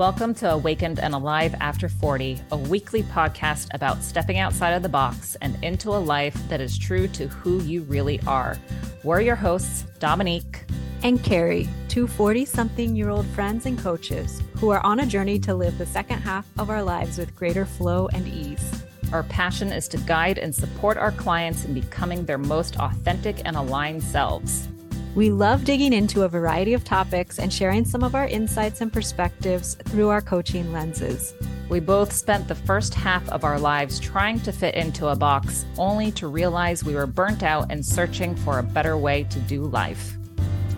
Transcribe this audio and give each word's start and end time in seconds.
Welcome 0.00 0.32
to 0.36 0.52
Awakened 0.52 0.98
and 0.98 1.12
Alive 1.12 1.54
After 1.60 1.86
40, 1.86 2.40
a 2.52 2.56
weekly 2.56 3.02
podcast 3.02 3.68
about 3.74 4.02
stepping 4.02 4.38
outside 4.38 4.70
of 4.70 4.82
the 4.82 4.88
box 4.88 5.36
and 5.42 5.62
into 5.62 5.90
a 5.90 6.00
life 6.00 6.34
that 6.48 6.58
is 6.58 6.78
true 6.78 7.06
to 7.08 7.28
who 7.28 7.60
you 7.64 7.82
really 7.82 8.18
are. 8.26 8.56
We're 9.04 9.20
your 9.20 9.36
hosts, 9.36 9.82
Dominique 9.98 10.64
and 11.02 11.18
Karrie, 11.18 11.68
two 11.88 12.06
40 12.06 12.46
something 12.46 12.96
year 12.96 13.10
old 13.10 13.26
friends 13.26 13.66
and 13.66 13.78
coaches 13.78 14.42
who 14.54 14.70
are 14.70 14.82
on 14.86 15.00
a 15.00 15.06
journey 15.06 15.38
to 15.40 15.54
live 15.54 15.76
the 15.76 15.84
second 15.84 16.20
half 16.20 16.46
of 16.58 16.70
our 16.70 16.82
lives 16.82 17.18
with 17.18 17.36
greater 17.36 17.66
flow 17.66 18.08
and 18.14 18.26
ease. 18.26 18.82
Our 19.12 19.24
passion 19.24 19.70
is 19.70 19.86
to 19.88 19.98
guide 19.98 20.38
and 20.38 20.54
support 20.54 20.96
our 20.96 21.12
clients 21.12 21.66
in 21.66 21.74
becoming 21.74 22.24
their 22.24 22.38
most 22.38 22.78
authentic 22.78 23.42
and 23.44 23.54
aligned 23.54 24.02
selves. 24.02 24.66
We 25.16 25.32
love 25.32 25.64
digging 25.64 25.92
into 25.92 26.22
a 26.22 26.28
variety 26.28 26.72
of 26.72 26.84
topics 26.84 27.40
and 27.40 27.52
sharing 27.52 27.84
some 27.84 28.04
of 28.04 28.14
our 28.14 28.28
insights 28.28 28.80
and 28.80 28.92
perspectives 28.92 29.74
through 29.86 30.08
our 30.08 30.20
coaching 30.20 30.72
lenses. 30.72 31.34
We 31.68 31.80
both 31.80 32.12
spent 32.12 32.46
the 32.46 32.54
first 32.54 32.94
half 32.94 33.28
of 33.30 33.42
our 33.42 33.58
lives 33.58 33.98
trying 33.98 34.38
to 34.42 34.52
fit 34.52 34.76
into 34.76 35.08
a 35.08 35.16
box, 35.16 35.66
only 35.78 36.12
to 36.12 36.28
realize 36.28 36.84
we 36.84 36.94
were 36.94 37.08
burnt 37.08 37.42
out 37.42 37.72
and 37.72 37.84
searching 37.84 38.36
for 38.36 38.60
a 38.60 38.62
better 38.62 38.96
way 38.96 39.24
to 39.24 39.40
do 39.40 39.64
life. 39.64 40.16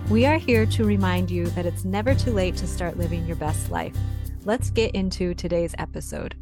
We 0.09 0.24
are 0.24 0.38
here 0.38 0.65
to 0.65 0.85
remind 0.85 1.30
you 1.30 1.49
that 1.49 1.66
it's 1.66 1.85
never 1.85 2.15
too 2.15 2.33
late 2.33 2.57
to 2.57 2.66
start 2.66 2.96
living 2.96 3.27
your 3.27 3.37
best 3.37 3.71
life. 3.71 3.96
Let's 4.45 4.71
get 4.71 4.95
into 4.95 5.35
today's 5.35 5.74
episode. 5.77 6.37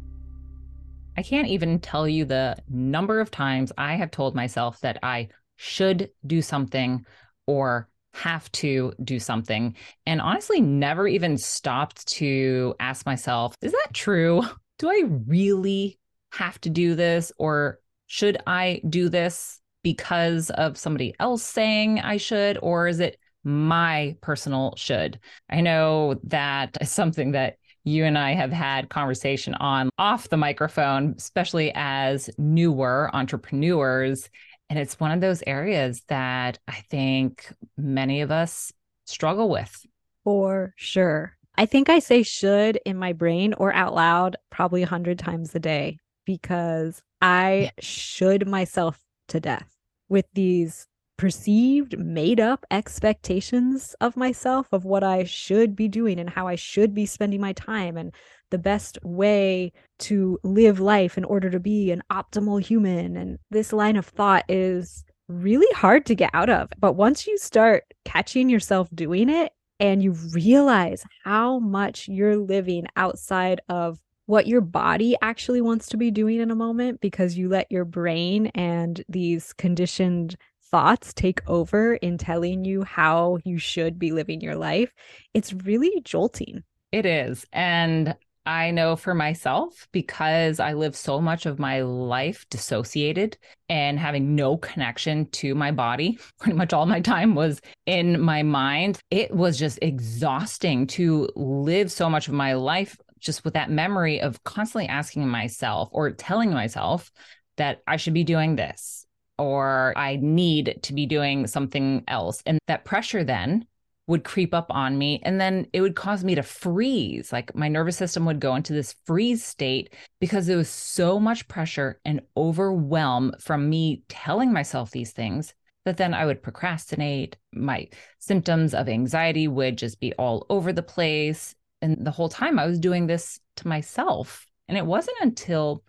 I 1.17 1.23
can't 1.23 1.49
even 1.49 1.79
tell 1.79 2.07
you 2.07 2.23
the 2.23 2.55
number 2.69 3.19
of 3.19 3.31
times 3.31 3.73
I 3.77 3.95
have 3.95 4.11
told 4.11 4.33
myself 4.33 4.79
that 4.79 4.97
I 5.03 5.27
should 5.57 6.09
do 6.25 6.41
something 6.41 7.05
or 7.47 7.87
have 8.13 8.51
to 8.51 8.93
do 9.03 9.19
something. 9.19 9.75
And 10.05 10.21
honestly, 10.21 10.61
never 10.61 11.07
even 11.07 11.37
stopped 11.37 12.07
to 12.15 12.75
ask 12.79 13.05
myself, 13.05 13.55
is 13.61 13.71
that 13.71 13.93
true? 13.93 14.43
Do 14.79 14.89
I 14.89 15.03
really 15.27 15.99
have 16.31 16.59
to 16.61 16.69
do 16.69 16.95
this? 16.95 17.31
Or 17.37 17.79
should 18.07 18.37
I 18.47 18.81
do 18.89 19.09
this 19.09 19.61
because 19.83 20.49
of 20.49 20.77
somebody 20.77 21.13
else 21.19 21.43
saying 21.43 21.99
I 21.99 22.17
should? 22.17 22.57
Or 22.61 22.87
is 22.87 22.99
it 22.99 23.17
my 23.43 24.15
personal 24.21 24.73
should? 24.77 25.19
I 25.49 25.61
know 25.61 26.19
that 26.23 26.77
is 26.81 26.91
something 26.91 27.31
that 27.33 27.57
you 27.83 28.05
and 28.05 28.17
I 28.17 28.33
have 28.33 28.51
had 28.51 28.89
conversation 28.89 29.55
on 29.55 29.89
off 29.97 30.29
the 30.29 30.37
microphone, 30.37 31.15
especially 31.17 31.71
as 31.73 32.29
newer 32.37 33.09
entrepreneurs. 33.13 34.29
And 34.71 34.79
it's 34.79 35.01
one 35.01 35.11
of 35.11 35.19
those 35.19 35.43
areas 35.45 36.01
that 36.07 36.57
I 36.65 36.75
think 36.89 37.53
many 37.75 38.21
of 38.21 38.31
us 38.31 38.71
struggle 39.05 39.49
with. 39.49 39.85
For 40.23 40.73
sure. 40.77 41.35
I 41.57 41.65
think 41.65 41.89
I 41.89 41.99
say 41.99 42.23
should 42.23 42.79
in 42.85 42.95
my 42.95 43.11
brain 43.11 43.53
or 43.55 43.73
out 43.73 43.93
loud 43.93 44.37
probably 44.49 44.83
a 44.83 44.87
hundred 44.87 45.19
times 45.19 45.53
a 45.53 45.59
day 45.59 45.97
because 46.25 47.01
I 47.21 47.71
should 47.81 48.47
myself 48.47 48.97
to 49.27 49.41
death 49.41 49.75
with 50.07 50.27
these 50.35 50.87
perceived 51.17 51.99
made 51.99 52.39
up 52.39 52.65
expectations 52.71 53.93
of 53.99 54.15
myself 54.15 54.67
of 54.71 54.85
what 54.85 55.03
I 55.03 55.25
should 55.25 55.75
be 55.75 55.89
doing 55.89 56.17
and 56.17 56.29
how 56.29 56.47
I 56.47 56.55
should 56.55 56.93
be 56.93 57.05
spending 57.05 57.41
my 57.41 57.51
time 57.51 57.97
and 57.97 58.15
the 58.51 58.57
best 58.57 58.97
way 59.03 59.73
to 59.99 60.39
live 60.43 60.79
life 60.79 61.17
in 61.17 61.23
order 61.25 61.49
to 61.49 61.59
be 61.59 61.91
an 61.91 62.03
optimal 62.11 62.61
human. 62.61 63.17
And 63.17 63.39
this 63.49 63.73
line 63.73 63.95
of 63.95 64.05
thought 64.05 64.45
is 64.47 65.03
really 65.27 65.73
hard 65.73 66.05
to 66.05 66.15
get 66.15 66.29
out 66.33 66.49
of. 66.49 66.69
But 66.77 66.93
once 66.93 67.25
you 67.25 67.37
start 67.37 67.85
catching 68.05 68.49
yourself 68.49 68.89
doing 68.93 69.29
it 69.29 69.51
and 69.79 70.03
you 70.03 70.11
realize 70.11 71.03
how 71.23 71.59
much 71.59 72.07
you're 72.07 72.37
living 72.37 72.85
outside 72.95 73.61
of 73.69 73.99
what 74.27 74.47
your 74.47 74.61
body 74.61 75.15
actually 75.21 75.61
wants 75.61 75.87
to 75.89 75.97
be 75.97 76.11
doing 76.11 76.39
in 76.39 76.51
a 76.51 76.55
moment 76.55 77.01
because 77.01 77.37
you 77.37 77.49
let 77.49 77.71
your 77.71 77.83
brain 77.83 78.47
and 78.47 79.03
these 79.09 79.51
conditioned 79.53 80.37
thoughts 80.71 81.13
take 81.13 81.41
over 81.49 81.95
in 81.95 82.17
telling 82.17 82.63
you 82.63 82.83
how 82.83 83.37
you 83.43 83.57
should 83.57 83.99
be 83.99 84.11
living 84.11 84.39
your 84.39 84.55
life, 84.55 84.93
it's 85.33 85.51
really 85.51 86.01
jolting. 86.05 86.63
It 86.91 87.05
is. 87.05 87.45
And 87.51 88.15
I 88.45 88.71
know 88.71 88.95
for 88.95 89.13
myself, 89.13 89.87
because 89.91 90.59
I 90.59 90.73
live 90.73 90.95
so 90.95 91.21
much 91.21 91.45
of 91.45 91.59
my 91.59 91.81
life 91.81 92.45
dissociated 92.49 93.37
and 93.69 93.99
having 93.99 94.35
no 94.35 94.57
connection 94.57 95.27
to 95.31 95.53
my 95.53 95.71
body, 95.71 96.17
pretty 96.39 96.57
much 96.57 96.73
all 96.73 96.85
my 96.85 97.01
time 97.01 97.35
was 97.35 97.61
in 97.85 98.19
my 98.19 98.41
mind. 98.43 98.99
It 99.11 99.33
was 99.35 99.59
just 99.59 99.79
exhausting 99.81 100.87
to 100.87 101.29
live 101.35 101.91
so 101.91 102.09
much 102.09 102.27
of 102.27 102.33
my 102.33 102.53
life 102.53 102.97
just 103.19 103.45
with 103.45 103.53
that 103.53 103.69
memory 103.69 104.19
of 104.19 104.43
constantly 104.43 104.87
asking 104.87 105.27
myself 105.27 105.89
or 105.91 106.09
telling 106.11 106.51
myself 106.51 107.11
that 107.57 107.81
I 107.85 107.97
should 107.97 108.15
be 108.15 108.23
doing 108.23 108.55
this 108.55 109.05
or 109.37 109.93
I 109.95 110.17
need 110.21 110.79
to 110.83 110.93
be 110.93 111.05
doing 111.05 111.47
something 111.47 112.03
else. 112.07 112.41
And 112.45 112.59
that 112.67 112.85
pressure 112.85 113.23
then 113.23 113.65
would 114.07 114.23
creep 114.23 114.53
up 114.53 114.67
on 114.69 114.97
me 114.97 115.21
and 115.23 115.39
then 115.39 115.67
it 115.73 115.81
would 115.81 115.95
cause 115.95 116.23
me 116.23 116.35
to 116.35 116.43
freeze. 116.43 117.31
Like 117.31 117.55
my 117.55 117.67
nervous 117.67 117.97
system 117.97 118.25
would 118.25 118.39
go 118.39 118.55
into 118.55 118.73
this 118.73 118.95
freeze 119.05 119.43
state 119.43 119.93
because 120.19 120.47
there 120.47 120.57
was 120.57 120.69
so 120.69 121.19
much 121.19 121.47
pressure 121.47 121.99
and 122.03 122.21
overwhelm 122.35 123.33
from 123.39 123.69
me 123.69 124.03
telling 124.09 124.51
myself 124.51 124.91
these 124.91 125.11
things 125.11 125.53
that 125.85 125.97
then 125.97 126.13
I 126.13 126.25
would 126.25 126.43
procrastinate. 126.43 127.37
My 127.53 127.87
symptoms 128.19 128.73
of 128.73 128.89
anxiety 128.89 129.47
would 129.47 129.77
just 129.77 129.99
be 129.99 130.13
all 130.13 130.45
over 130.49 130.73
the 130.73 130.83
place. 130.83 131.55
And 131.81 132.05
the 132.05 132.11
whole 132.11 132.29
time 132.29 132.59
I 132.59 132.67
was 132.67 132.79
doing 132.79 133.07
this 133.07 133.39
to 133.57 133.67
myself. 133.67 134.45
And 134.67 134.77
it 134.77 134.85
wasn't 134.85 135.17
until 135.21 135.83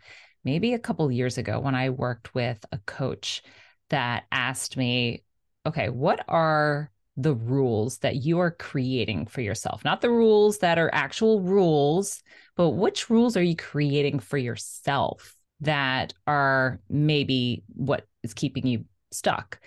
maybe 0.45 0.75
a 0.75 0.79
couple 0.79 1.11
years 1.11 1.39
ago 1.39 1.61
when 1.61 1.75
I 1.75 1.91
worked 1.91 2.35
with 2.35 2.65
a 2.73 2.79
coach 2.79 3.43
that 3.91 4.25
asked 4.33 4.77
me 4.77 5.23
okay 5.67 5.89
what 5.89 6.25
are 6.29 6.91
the 7.17 7.35
rules 7.35 7.99
that 7.99 8.17
you 8.17 8.39
are 8.39 8.51
creating 8.51 9.27
for 9.27 9.41
yourself, 9.41 9.85
not 9.85 10.01
the 10.01 10.11
rules 10.11 10.59
that 10.59 10.79
are 10.79 10.91
actual 10.93 11.41
rules, 11.41 12.23
but 12.57 12.71
which 12.71 13.11
rules 13.11 13.37
are 13.37 13.43
you 13.43 13.57
creating 13.57 14.19
for 14.19 14.39
yourself 14.39 15.37
that 15.61 16.15
are 16.27 16.81
maybe 16.89 17.65
what 17.69 18.07
is 18.23 18.35
keeping 18.35 18.67
you 18.67 18.85
stuck? 19.11 19.61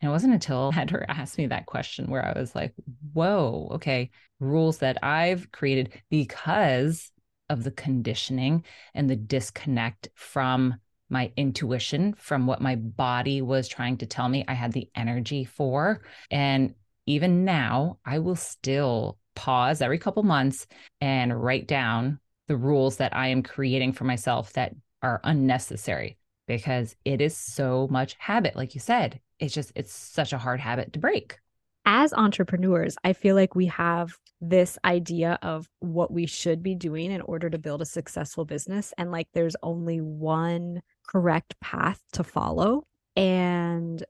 And 0.00 0.08
it 0.08 0.12
wasn't 0.12 0.34
until 0.34 0.70
I 0.72 0.76
had 0.76 0.90
her 0.90 1.04
ask 1.08 1.38
me 1.38 1.46
that 1.46 1.66
question 1.66 2.10
where 2.10 2.24
I 2.24 2.38
was 2.38 2.54
like, 2.54 2.74
whoa, 3.12 3.70
okay, 3.72 4.10
rules 4.38 4.78
that 4.78 5.02
I've 5.02 5.50
created 5.50 5.92
because 6.10 7.10
of 7.50 7.64
the 7.64 7.70
conditioning 7.70 8.64
and 8.94 9.10
the 9.10 9.16
disconnect 9.16 10.08
from 10.14 10.76
my 11.10 11.30
intuition 11.36 12.14
from 12.14 12.46
what 12.46 12.60
my 12.60 12.76
body 12.76 13.42
was 13.42 13.68
trying 13.68 13.96
to 13.98 14.06
tell 14.06 14.28
me 14.28 14.44
I 14.48 14.54
had 14.54 14.72
the 14.72 14.88
energy 14.94 15.44
for. 15.44 16.02
And 16.30 16.74
even 17.06 17.44
now, 17.44 17.98
I 18.04 18.18
will 18.18 18.36
still 18.36 19.18
pause 19.34 19.82
every 19.82 19.98
couple 19.98 20.22
months 20.22 20.66
and 21.00 21.42
write 21.42 21.66
down 21.66 22.20
the 22.48 22.56
rules 22.56 22.98
that 22.98 23.14
I 23.16 23.28
am 23.28 23.42
creating 23.42 23.92
for 23.92 24.04
myself 24.04 24.52
that 24.54 24.74
are 25.02 25.20
unnecessary 25.24 26.18
because 26.46 26.94
it 27.04 27.20
is 27.20 27.36
so 27.36 27.88
much 27.90 28.16
habit. 28.18 28.56
Like 28.56 28.74
you 28.74 28.80
said, 28.80 29.20
it's 29.38 29.54
just, 29.54 29.72
it's 29.74 29.92
such 29.92 30.32
a 30.32 30.38
hard 30.38 30.60
habit 30.60 30.92
to 30.92 30.98
break. 30.98 31.38
As 31.86 32.14
entrepreneurs, 32.14 32.96
I 33.04 33.12
feel 33.12 33.34
like 33.34 33.54
we 33.54 33.66
have 33.66 34.16
this 34.40 34.78
idea 34.84 35.38
of 35.42 35.68
what 35.80 36.10
we 36.10 36.26
should 36.26 36.62
be 36.62 36.74
doing 36.74 37.10
in 37.10 37.20
order 37.22 37.50
to 37.50 37.58
build 37.58 37.82
a 37.82 37.86
successful 37.86 38.44
business. 38.44 38.94
And 38.96 39.10
like 39.10 39.28
there's 39.34 39.56
only 39.62 40.00
one 40.00 40.80
correct 41.06 41.58
path 41.60 42.00
to 42.12 42.24
follow. 42.24 42.86
And 43.16 44.02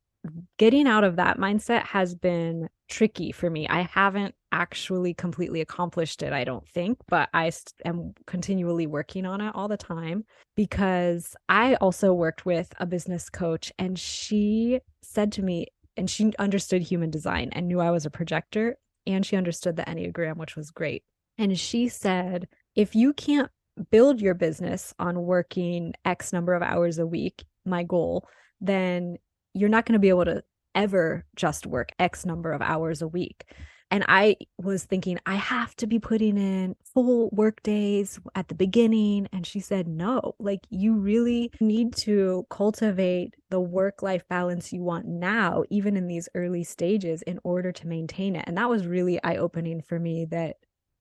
getting 0.58 0.86
out 0.86 1.04
of 1.04 1.16
that 1.16 1.38
mindset 1.38 1.84
has 1.84 2.14
been 2.14 2.68
tricky 2.88 3.32
for 3.32 3.50
me. 3.50 3.66
I 3.68 3.82
haven't 3.82 4.34
actually 4.52 5.14
completely 5.14 5.60
accomplished 5.60 6.22
it, 6.22 6.32
I 6.32 6.44
don't 6.44 6.66
think, 6.68 6.98
but 7.08 7.28
I 7.34 7.50
am 7.84 8.14
continually 8.26 8.86
working 8.86 9.26
on 9.26 9.40
it 9.40 9.52
all 9.54 9.68
the 9.68 9.76
time 9.76 10.24
because 10.56 11.34
I 11.48 11.74
also 11.76 12.12
worked 12.12 12.46
with 12.46 12.72
a 12.78 12.86
business 12.86 13.28
coach 13.28 13.72
and 13.78 13.98
she 13.98 14.80
said 15.02 15.32
to 15.32 15.42
me, 15.42 15.66
and 15.96 16.10
she 16.10 16.32
understood 16.38 16.82
human 16.82 17.10
design 17.10 17.50
and 17.52 17.68
knew 17.68 17.80
I 17.80 17.90
was 17.90 18.04
a 18.04 18.10
projector 18.10 18.76
and 19.06 19.24
she 19.24 19.36
understood 19.36 19.76
the 19.76 19.84
Enneagram, 19.84 20.36
which 20.36 20.56
was 20.56 20.70
great. 20.70 21.04
And 21.38 21.58
she 21.58 21.88
said, 21.88 22.48
if 22.74 22.94
you 22.94 23.12
can't 23.12 23.50
build 23.90 24.20
your 24.20 24.34
business 24.34 24.94
on 24.98 25.22
working 25.22 25.94
X 26.04 26.32
number 26.32 26.54
of 26.54 26.62
hours 26.62 26.98
a 26.98 27.06
week, 27.06 27.44
my 27.64 27.82
goal, 27.82 28.28
then 28.60 29.18
you're 29.54 29.68
not 29.68 29.86
going 29.86 29.94
to 29.94 29.98
be 29.98 30.08
able 30.08 30.24
to 30.26 30.42
ever 30.74 31.24
just 31.36 31.66
work 31.66 31.90
X 31.98 32.26
number 32.26 32.52
of 32.52 32.60
hours 32.60 33.00
a 33.00 33.08
week. 33.08 33.44
And 33.90 34.04
I 34.08 34.36
was 34.58 34.84
thinking, 34.84 35.18
I 35.24 35.36
have 35.36 35.76
to 35.76 35.86
be 35.86 36.00
putting 36.00 36.36
in 36.36 36.74
full 36.94 37.30
work 37.30 37.62
days 37.62 38.18
at 38.34 38.48
the 38.48 38.54
beginning. 38.54 39.28
And 39.32 39.46
she 39.46 39.60
said, 39.60 39.86
no, 39.86 40.34
like 40.40 40.66
you 40.70 40.94
really 40.96 41.52
need 41.60 41.94
to 41.98 42.44
cultivate 42.50 43.34
the 43.50 43.60
work 43.60 44.02
life 44.02 44.26
balance 44.28 44.72
you 44.72 44.82
want 44.82 45.06
now, 45.06 45.62
even 45.70 45.96
in 45.96 46.08
these 46.08 46.28
early 46.34 46.64
stages, 46.64 47.22
in 47.22 47.38
order 47.44 47.70
to 47.72 47.86
maintain 47.86 48.34
it. 48.34 48.44
And 48.48 48.56
that 48.56 48.70
was 48.70 48.86
really 48.86 49.22
eye 49.22 49.36
opening 49.36 49.80
for 49.80 50.00
me 50.00 50.24
that 50.30 50.56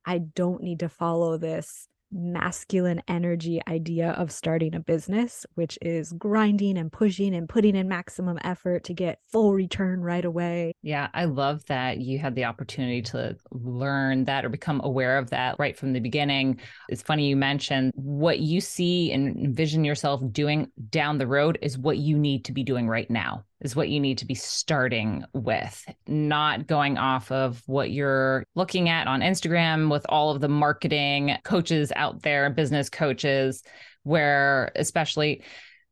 I 0.05 0.19
don't 0.19 0.61
need 0.61 0.81
to 0.81 0.89
follow 0.89 1.37
this 1.37 1.87
masculine 2.13 3.01
energy 3.07 3.61
idea 3.67 4.11
of 4.11 4.31
starting 4.31 4.75
a 4.75 4.79
business, 4.79 5.45
which 5.55 5.77
is 5.81 6.13
grinding 6.13 6.77
and 6.77 6.91
pushing 6.91 7.33
and 7.33 7.49
putting 7.49 7.75
in 7.75 7.87
maximum 7.87 8.37
effort 8.43 8.83
to 8.85 8.93
get 8.93 9.19
full 9.31 9.53
return 9.53 10.01
right 10.01 10.25
away. 10.25 10.73
Yeah, 10.81 11.09
I 11.13 11.25
love 11.25 11.65
that 11.65 11.99
you 11.99 12.19
had 12.19 12.35
the 12.35 12.45
opportunity 12.45 13.01
to 13.03 13.35
learn 13.51 14.25
that 14.25 14.45
or 14.45 14.49
become 14.49 14.81
aware 14.83 15.17
of 15.17 15.29
that 15.31 15.55
right 15.59 15.77
from 15.77 15.93
the 15.93 15.99
beginning. 15.99 16.59
It's 16.89 17.01
funny 17.01 17.27
you 17.27 17.35
mentioned 17.35 17.91
what 17.95 18.39
you 18.39 18.61
see 18.61 19.11
and 19.11 19.37
envision 19.37 19.83
yourself 19.83 20.21
doing 20.31 20.71
down 20.89 21.17
the 21.17 21.27
road 21.27 21.57
is 21.61 21.77
what 21.77 21.97
you 21.97 22.17
need 22.17 22.45
to 22.45 22.51
be 22.51 22.63
doing 22.63 22.87
right 22.87 23.09
now 23.09 23.43
is 23.63 23.75
what 23.75 23.89
you 23.89 23.99
need 23.99 24.17
to 24.19 24.25
be 24.25 24.35
starting 24.35 25.23
with, 25.33 25.83
not 26.07 26.67
going 26.67 26.97
off 26.97 27.31
of 27.31 27.63
what 27.65 27.91
you're 27.91 28.43
looking 28.55 28.89
at 28.89 29.07
on 29.07 29.21
Instagram 29.21 29.89
with 29.89 30.05
all 30.09 30.31
of 30.31 30.41
the 30.41 30.49
marketing 30.49 31.35
coaches 31.43 31.91
out 31.95 32.21
there, 32.21 32.49
business 32.49 32.89
coaches, 32.89 33.63
where 34.03 34.71
especially 34.75 35.41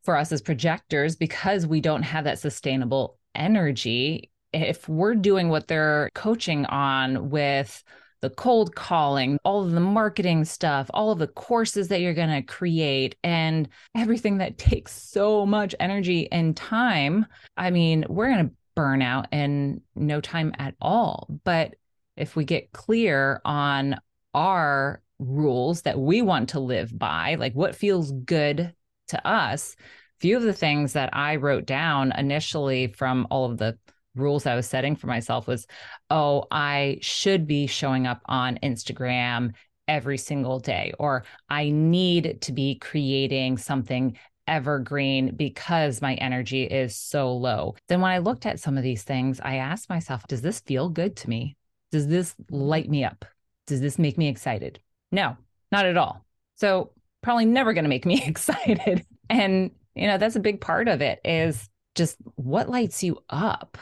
for 0.04 0.18
us 0.18 0.32
as 0.32 0.42
projectors, 0.42 1.16
because 1.16 1.66
we 1.66 1.80
don't 1.80 2.04
have 2.04 2.26
that 2.26 2.40
sustainable 2.40 3.18
energy, 3.34 4.30
if 4.52 4.90
we're 4.90 5.16
doing 5.16 5.48
what 5.48 5.68
they're 5.68 6.10
coaching 6.14 6.66
on 6.66 7.30
with 7.30 7.84
the 8.22 8.30
cold 8.30 8.76
calling, 8.76 9.38
all 9.44 9.64
of 9.64 9.72
the 9.72 9.80
marketing 9.80 10.46
stuff, 10.46 10.90
all 10.94 11.12
of 11.12 11.20
the 11.20 11.28
courses 11.28 11.88
that 11.90 12.02
you're 12.02 12.14
going 12.14 12.30
to 12.30 12.42
create, 12.42 13.16
and 13.24 13.68
everything 13.96 14.38
that 14.38 14.58
takes 14.58 14.94
so 14.94 15.46
much 15.46 15.76
energy 15.80 16.32
and 16.32 16.56
time. 16.56 17.26
I 17.58 17.72
mean, 17.72 18.06
we're 18.08 18.30
going 18.30 18.50
to 18.50 18.56
burn 18.76 19.02
out 19.02 19.28
in 19.32 19.82
no 19.96 20.22
time 20.22 20.54
at 20.58 20.76
all. 20.80 21.28
But 21.44 21.76
if 22.16 22.36
we 22.36 22.46
get 22.46 22.72
clear 22.72 23.42
on 23.44 24.00
our 24.34 25.02
rules 25.20 25.82
that 25.84 26.00
we 26.00 26.22
want 26.22 26.50
to 26.50 26.60
live 26.60 26.98
by, 26.98 27.36
like 27.36 27.54
what 27.54 27.76
feels 27.76 28.12
good 28.12 28.74
to 29.10 29.28
us, 29.28 29.76
few 30.20 30.38
of 30.38 30.44
the 30.44 30.54
things 30.54 30.94
that 30.94 31.10
I 31.14 31.38
wrote 31.38 31.66
down 31.66 32.14
initially 32.16 32.88
from 32.88 33.28
all 33.32 33.50
of 33.50 33.58
the 33.58 33.78
rules 34.16 34.46
I 34.46 34.56
was 34.56 34.68
setting 34.68 34.96
for 34.96 35.08
myself 35.08 35.48
was, 35.48 35.68
oh, 36.10 36.46
I 36.52 37.00
should 37.02 37.48
be 37.48 37.68
showing 37.68 38.08
up 38.08 38.22
on 38.26 38.60
Instagram 38.64 39.54
every 39.88 40.18
single 40.18 40.60
day, 40.60 40.94
or 41.00 41.24
I 41.50 41.70
need 41.70 42.40
to 42.42 42.52
be 42.52 42.76
creating 42.76 43.58
something 43.58 44.18
evergreen 44.48 45.36
because 45.36 46.02
my 46.02 46.16
energy 46.16 46.64
is 46.64 46.96
so 46.96 47.34
low. 47.34 47.76
Then 47.88 48.02
when 48.02 48.12
I 48.12 48.20
looked 48.20 48.46
at 48.46 48.60
some 48.60 48.78
of 48.78 48.84
these 48.84 49.04
things, 49.04 49.40
I 49.40 49.56
asked 49.56 49.90
myself, 49.90 50.28
does 50.28 50.42
this 50.42 50.60
feel 50.60 50.90
good 50.90 51.16
to 51.18 51.30
me? 51.30 51.56
Does 51.92 52.08
this 52.08 52.36
light 52.50 52.90
me 52.90 53.04
up? 53.04 53.26
Does 53.68 53.82
this 53.82 54.00
make 54.00 54.18
me 54.18 54.28
excited? 54.28 54.80
No, 55.12 55.38
not 55.72 55.86
at 55.86 55.98
all. 55.98 56.26
So 56.56 56.92
probably 57.22 57.46
never 57.46 57.74
going 57.74 57.86
to 57.86 57.90
make 57.90 58.06
me 58.06 58.24
excited. 58.28 59.06
And, 59.30 59.72
you 59.96 60.08
know, 60.08 60.18
that's 60.18 60.36
a 60.36 60.42
big 60.42 60.62
part 60.62 60.88
of 60.88 61.02
it 61.02 61.20
is 61.24 61.70
just 61.96 62.18
what 62.36 62.70
lights 62.70 63.04
you 63.04 63.20
up? 63.30 63.78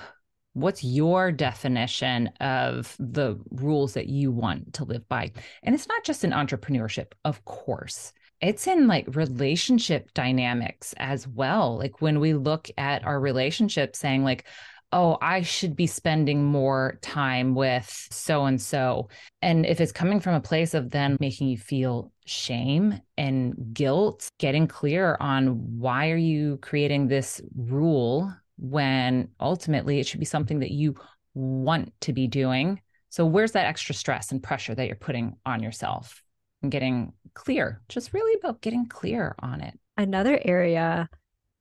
What's 0.54 0.84
your 0.84 1.31
definition 1.31 2.28
of 2.40 2.96
the 3.00 3.40
rules 3.51 3.94
that 3.94 4.07
you 4.07 4.31
want 4.31 4.74
to 4.74 4.84
live 4.84 5.07
by? 5.07 5.31
And 5.63 5.75
it's 5.75 5.88
not 5.88 6.04
just 6.04 6.24
in 6.24 6.31
entrepreneurship 6.31 7.13
of 7.25 7.44
course. 7.46 8.13
It's 8.42 8.68
in 8.68 8.88
like 8.88 9.16
relationship 9.16 10.13
dynamics 10.13 10.94
as 10.98 11.28
well. 11.28 11.78
Like 11.78 12.01
when 12.01 12.19
we 12.19 12.34
look 12.34 12.69
at 12.78 13.06
our 13.06 13.19
relationship 13.19 13.96
saying 13.96 14.24
like 14.24 14.46
oh 14.92 15.18
i 15.22 15.42
should 15.42 15.75
be 15.75 15.86
spending 15.86 16.44
more 16.44 16.98
time 17.02 17.54
with 17.54 18.07
so 18.12 18.45
and 18.45 18.62
so. 18.62 19.10
And 19.42 19.66
if 19.66 19.80
it's 19.80 19.92
coming 19.92 20.19
from 20.19 20.36
a 20.36 20.42
place 20.42 20.74
of 20.74 20.90
then 20.90 21.18
making 21.19 21.48
you 21.48 21.57
feel 21.57 22.12
shame 22.25 23.00
and 23.18 23.56
guilt 23.74 24.30
getting 24.40 24.68
clear 24.68 25.18
on 25.19 25.80
why 25.80 26.10
are 26.10 26.18
you 26.18 26.57
creating 26.62 27.07
this 27.07 27.42
rule 27.56 28.34
when 28.60 29.30
ultimately 29.40 30.00
it 30.00 30.08
should 30.08 30.20
be 30.20 30.26
something 30.26 30.60
that 30.60 30.72
you 30.72 30.96
want 31.34 31.94
to 32.02 32.14
be 32.14 32.28
doing. 32.28 32.82
So, 33.10 33.26
where's 33.26 33.54
that 33.54 33.66
extra 33.66 33.96
stress 33.96 34.32
and 34.32 34.44
pressure 34.44 34.76
that 34.76 34.86
you're 34.88 34.96
putting 34.96 35.38
on 35.46 35.64
yourself 35.64 36.22
and 36.62 36.72
getting 36.72 37.14
clear? 37.34 37.82
Just 37.90 38.14
really 38.14 38.38
about 38.40 38.62
getting 38.62 38.88
clear 38.88 39.36
on 39.40 39.62
it. 39.62 39.80
Another 39.98 40.40
area 40.46 41.10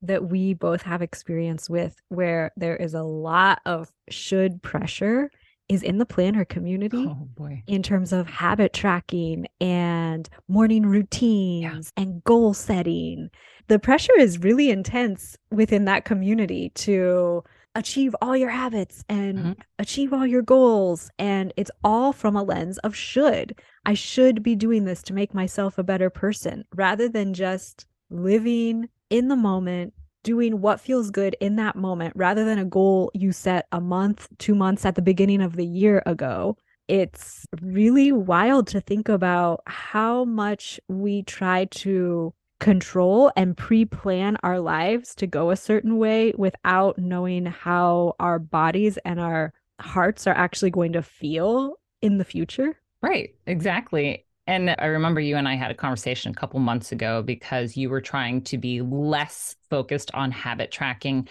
that 0.01 0.29
we 0.29 0.53
both 0.53 0.81
have 0.83 1.01
experience 1.01 1.69
with 1.69 1.95
where 2.09 2.51
there 2.55 2.75
is 2.75 2.93
a 2.93 3.03
lot 3.03 3.59
of 3.65 3.91
should 4.09 4.61
pressure 4.61 5.29
is 5.67 5.83
in 5.83 5.99
the 5.99 6.05
planner 6.05 6.43
community 6.43 7.05
oh, 7.07 7.27
boy. 7.35 7.61
in 7.67 7.83
terms 7.83 8.11
of 8.11 8.27
habit 8.27 8.73
tracking 8.73 9.45
and 9.61 10.27
morning 10.47 10.85
routines 10.85 11.91
yeah. 11.95 12.01
and 12.01 12.23
goal 12.23 12.53
setting 12.53 13.29
the 13.69 13.79
pressure 13.79 14.17
is 14.17 14.39
really 14.39 14.69
intense 14.69 15.37
within 15.51 15.85
that 15.85 16.03
community 16.03 16.71
to 16.73 17.43
achieve 17.75 18.15
all 18.21 18.35
your 18.35 18.49
habits 18.49 19.05
and 19.07 19.37
mm-hmm. 19.37 19.51
achieve 19.77 20.11
all 20.11 20.25
your 20.25 20.41
goals. 20.41 21.09
And 21.19 21.53
it's 21.55 21.71
all 21.83 22.11
from 22.11 22.35
a 22.35 22.43
lens 22.43 22.79
of 22.79 22.95
should. 22.95 23.57
I 23.85 23.93
should 23.93 24.41
be 24.43 24.55
doing 24.55 24.85
this 24.85 25.03
to 25.03 25.13
make 25.13 25.33
myself 25.33 25.77
a 25.77 25.83
better 25.83 26.09
person 26.09 26.65
rather 26.75 27.07
than 27.07 27.33
just 27.33 27.85
living 28.09 28.89
in 29.11 29.27
the 29.27 29.35
moment, 29.35 29.93
doing 30.23 30.61
what 30.61 30.81
feels 30.81 31.11
good 31.11 31.35
in 31.39 31.55
that 31.57 31.75
moment 31.75 32.13
rather 32.15 32.43
than 32.43 32.57
a 32.57 32.65
goal 32.65 33.11
you 33.13 33.31
set 33.31 33.67
a 33.71 33.79
month, 33.79 34.27
two 34.39 34.55
months 34.55 34.83
at 34.83 34.95
the 34.95 35.01
beginning 35.01 35.41
of 35.41 35.55
the 35.55 35.65
year 35.65 36.01
ago. 36.07 36.57
It's 36.87 37.45
really 37.61 38.11
wild 38.11 38.65
to 38.69 38.81
think 38.81 39.09
about 39.09 39.61
how 39.67 40.25
much 40.25 40.79
we 40.87 41.21
try 41.21 41.65
to 41.65 42.33
control 42.59 43.31
and 43.35 43.55
pre-plan 43.55 44.37
our 44.43 44.59
lives 44.59 45.15
to 45.15 45.27
go 45.27 45.49
a 45.49 45.55
certain 45.55 45.97
way 45.97 46.33
without 46.37 46.97
knowing 46.97 47.45
how 47.45 48.15
our 48.19 48.39
bodies 48.39 48.97
and 49.05 49.19
our 49.19 49.53
hearts 49.79 50.27
are 50.27 50.35
actually 50.35 50.69
going 50.69 50.93
to 50.93 51.01
feel 51.01 51.75
in 52.01 52.17
the 52.17 52.25
future. 52.25 52.77
Right, 53.01 53.33
exactly. 53.45 54.25
And 54.49 54.75
I 54.79 54.85
remember 54.85 55.21
you 55.21 55.37
and 55.37 55.47
I 55.47 55.55
had 55.55 55.69
a 55.69 55.75
conversation 55.75 56.31
a 56.31 56.33
couple 56.33 56.59
months 56.59 56.91
ago 56.91 57.21
because 57.21 57.77
you 57.77 57.89
were 57.89 58.01
trying 58.01 58.41
to 58.45 58.57
be 58.57 58.81
less 58.81 59.55
focused 59.69 60.09
on 60.15 60.31
habit 60.31 60.71
tracking 60.71 61.27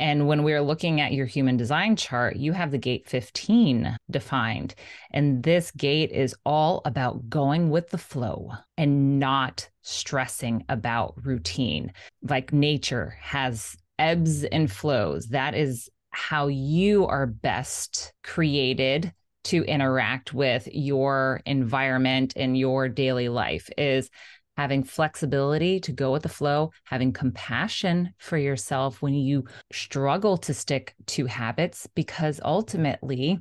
and 0.00 0.26
when 0.26 0.44
we 0.44 0.54
are 0.54 0.62
looking 0.62 1.02
at 1.02 1.12
your 1.12 1.26
human 1.26 1.58
design 1.58 1.94
chart, 1.94 2.36
you 2.36 2.52
have 2.52 2.70
the 2.70 2.78
gate 2.78 3.06
15 3.06 3.98
defined. 4.10 4.74
And 5.10 5.42
this 5.42 5.70
gate 5.72 6.10
is 6.10 6.34
all 6.46 6.80
about 6.86 7.28
going 7.28 7.68
with 7.68 7.90
the 7.90 7.98
flow 7.98 8.52
and 8.78 9.18
not 9.18 9.68
stressing 9.82 10.64
about 10.70 11.14
routine. 11.22 11.92
Like 12.22 12.50
nature 12.50 13.18
has 13.20 13.76
ebbs 13.98 14.42
and 14.44 14.72
flows. 14.72 15.26
That 15.28 15.54
is 15.54 15.90
how 16.12 16.46
you 16.46 17.06
are 17.06 17.26
best 17.26 18.14
created 18.24 19.12
to 19.44 19.64
interact 19.64 20.34
with 20.34 20.68
your 20.70 21.40
environment 21.46 22.34
and 22.36 22.56
your 22.56 22.88
daily 22.88 23.28
life 23.28 23.68
is 23.78 24.10
having 24.56 24.82
flexibility 24.82 25.80
to 25.80 25.92
go 25.92 26.12
with 26.12 26.22
the 26.22 26.28
flow, 26.28 26.70
having 26.84 27.12
compassion 27.12 28.12
for 28.18 28.36
yourself 28.36 29.00
when 29.00 29.14
you 29.14 29.44
struggle 29.72 30.36
to 30.36 30.52
stick 30.52 30.94
to 31.06 31.24
habits, 31.26 31.88
because 31.94 32.40
ultimately 32.44 33.38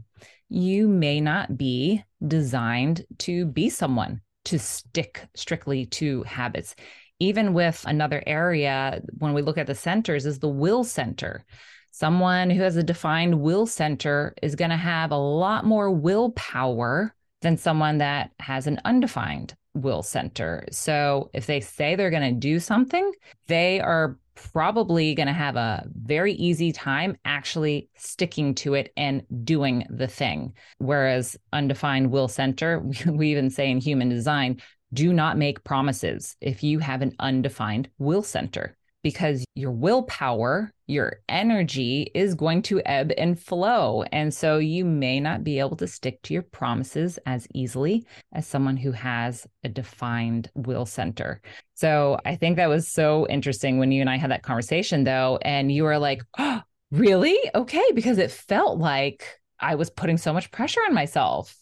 you 0.47 0.87
may 0.87 1.19
not 1.19 1.57
be 1.57 2.03
designed 2.25 3.05
to 3.17 3.45
be 3.45 3.69
someone 3.69 4.21
to 4.45 4.57
stick 4.57 5.27
strictly 5.35 5.85
to 5.85 6.23
habits. 6.23 6.75
Even 7.19 7.53
with 7.53 7.83
another 7.85 8.23
area, 8.25 9.01
when 9.17 9.33
we 9.33 9.41
look 9.41 9.57
at 9.57 9.67
the 9.67 9.75
centers, 9.75 10.25
is 10.25 10.39
the 10.39 10.47
will 10.47 10.85
center. 10.85 11.43
Someone 11.91 12.49
who 12.49 12.61
has 12.61 12.77
a 12.77 12.83
defined 12.83 13.41
will 13.41 13.65
center 13.65 14.33
is 14.41 14.55
going 14.55 14.71
to 14.71 14.77
have 14.77 15.11
a 15.11 15.17
lot 15.17 15.65
more 15.65 15.91
willpower 15.91 17.13
than 17.41 17.57
someone 17.57 17.99
that 17.99 18.31
has 18.39 18.67
an 18.67 18.79
undefined 18.85 19.55
will 19.73 20.03
center. 20.03 20.65
So 20.71 21.29
if 21.33 21.45
they 21.45 21.61
say 21.61 21.95
they're 21.95 22.09
going 22.09 22.33
to 22.33 22.39
do 22.39 22.59
something, 22.59 23.11
they 23.47 23.79
are 23.79 24.17
probably 24.35 25.13
going 25.15 25.27
to 25.27 25.33
have 25.33 25.55
a 25.55 25.85
very 25.93 26.33
easy 26.33 26.71
time 26.71 27.17
actually 27.25 27.89
sticking 27.97 28.55
to 28.55 28.73
it 28.73 28.91
and 28.95 29.23
doing 29.43 29.85
the 29.89 30.07
thing. 30.07 30.53
Whereas 30.77 31.37
undefined 31.51 32.11
will 32.11 32.27
center, 32.27 32.79
we 33.05 33.31
even 33.31 33.49
say 33.49 33.69
in 33.69 33.79
human 33.79 34.09
design, 34.09 34.61
do 34.93 35.13
not 35.13 35.37
make 35.37 35.63
promises 35.63 36.35
if 36.41 36.63
you 36.63 36.79
have 36.79 37.01
an 37.01 37.15
undefined 37.19 37.89
will 37.99 38.23
center 38.23 38.75
because 39.01 39.45
your 39.55 39.71
willpower, 39.71 40.71
your 40.87 41.17
energy 41.29 42.11
is 42.13 42.35
going 42.35 42.61
to 42.63 42.81
ebb 42.85 43.11
and 43.17 43.39
flow. 43.39 44.03
And 44.11 44.33
so 44.33 44.57
you 44.57 44.83
may 44.83 45.19
not 45.19 45.43
be 45.43 45.59
able 45.59 45.77
to 45.77 45.87
stick 45.87 46.21
to 46.23 46.33
your 46.33 46.43
promises 46.43 47.17
as 47.25 47.47
easily 47.53 48.05
as 48.33 48.45
someone 48.45 48.75
who 48.77 48.91
has 48.91 49.47
a 49.63 49.69
defined 49.69 50.49
will 50.55 50.85
center. 50.85 51.41
So 51.75 52.19
I 52.25 52.35
think 52.35 52.57
that 52.57 52.67
was 52.69 52.87
so 52.89 53.25
interesting 53.29 53.77
when 53.77 53.91
you 53.91 54.01
and 54.01 54.09
I 54.09 54.17
had 54.17 54.31
that 54.31 54.43
conversation, 54.43 55.03
though. 55.05 55.39
And 55.43 55.71
you 55.71 55.83
were 55.83 55.97
like, 55.97 56.21
oh, 56.37 56.61
really? 56.91 57.37
Okay. 57.55 57.85
Because 57.93 58.17
it 58.17 58.31
felt 58.31 58.79
like 58.79 59.39
I 59.59 59.75
was 59.75 59.89
putting 59.89 60.17
so 60.17 60.33
much 60.33 60.51
pressure 60.51 60.81
on 60.87 60.93
myself. 60.93 61.55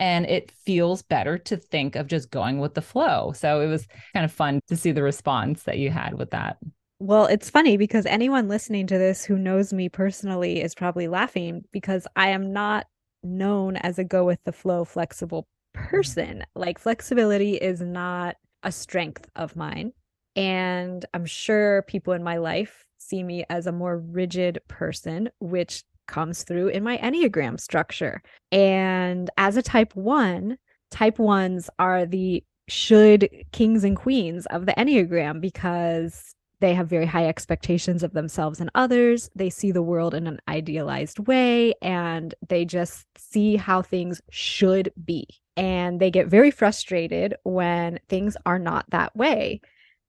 and 0.00 0.26
it 0.26 0.50
feels 0.50 1.02
better 1.02 1.38
to 1.38 1.56
think 1.56 1.96
of 1.96 2.06
just 2.06 2.30
going 2.30 2.58
with 2.58 2.74
the 2.74 2.82
flow. 2.82 3.32
So 3.32 3.60
it 3.60 3.66
was 3.68 3.86
kind 4.12 4.24
of 4.24 4.32
fun 4.32 4.60
to 4.68 4.76
see 4.76 4.92
the 4.92 5.02
response 5.02 5.62
that 5.64 5.78
you 5.78 5.90
had 5.90 6.14
with 6.18 6.30
that. 6.30 6.56
Well, 7.04 7.26
it's 7.26 7.50
funny 7.50 7.76
because 7.76 8.06
anyone 8.06 8.48
listening 8.48 8.86
to 8.86 8.96
this 8.96 9.26
who 9.26 9.36
knows 9.36 9.74
me 9.74 9.90
personally 9.90 10.62
is 10.62 10.74
probably 10.74 11.06
laughing 11.06 11.62
because 11.70 12.06
I 12.16 12.30
am 12.30 12.50
not 12.50 12.86
known 13.22 13.76
as 13.76 13.98
a 13.98 14.04
go 14.04 14.24
with 14.24 14.42
the 14.44 14.52
flow 14.52 14.86
flexible 14.86 15.46
mm-hmm. 15.76 15.86
person. 15.86 16.44
Like 16.54 16.78
flexibility 16.78 17.56
is 17.56 17.82
not 17.82 18.36
a 18.62 18.72
strength 18.72 19.28
of 19.36 19.54
mine. 19.54 19.92
And 20.34 21.04
I'm 21.12 21.26
sure 21.26 21.82
people 21.82 22.14
in 22.14 22.22
my 22.22 22.38
life 22.38 22.86
see 22.96 23.22
me 23.22 23.44
as 23.50 23.66
a 23.66 23.72
more 23.72 23.98
rigid 23.98 24.60
person, 24.68 25.28
which 25.40 25.84
comes 26.08 26.42
through 26.42 26.68
in 26.68 26.82
my 26.82 26.96
Enneagram 26.96 27.60
structure. 27.60 28.22
And 28.50 29.28
as 29.36 29.58
a 29.58 29.62
type 29.62 29.94
one, 29.94 30.56
type 30.90 31.18
ones 31.18 31.68
are 31.78 32.06
the 32.06 32.42
should 32.66 33.28
kings 33.52 33.84
and 33.84 33.94
queens 33.94 34.46
of 34.46 34.64
the 34.64 34.72
Enneagram 34.72 35.42
because 35.42 36.34
they 36.64 36.72
have 36.72 36.88
very 36.88 37.04
high 37.04 37.26
expectations 37.26 38.02
of 38.02 38.14
themselves 38.14 38.58
and 38.58 38.70
others. 38.74 39.28
They 39.36 39.50
see 39.50 39.70
the 39.70 39.82
world 39.82 40.14
in 40.14 40.26
an 40.26 40.40
idealized 40.48 41.18
way 41.18 41.74
and 41.82 42.34
they 42.48 42.64
just 42.64 43.06
see 43.18 43.56
how 43.56 43.82
things 43.82 44.22
should 44.30 44.90
be. 45.04 45.26
And 45.58 46.00
they 46.00 46.10
get 46.10 46.28
very 46.28 46.50
frustrated 46.50 47.34
when 47.42 48.00
things 48.08 48.34
are 48.46 48.58
not 48.58 48.86
that 48.88 49.14
way. 49.14 49.60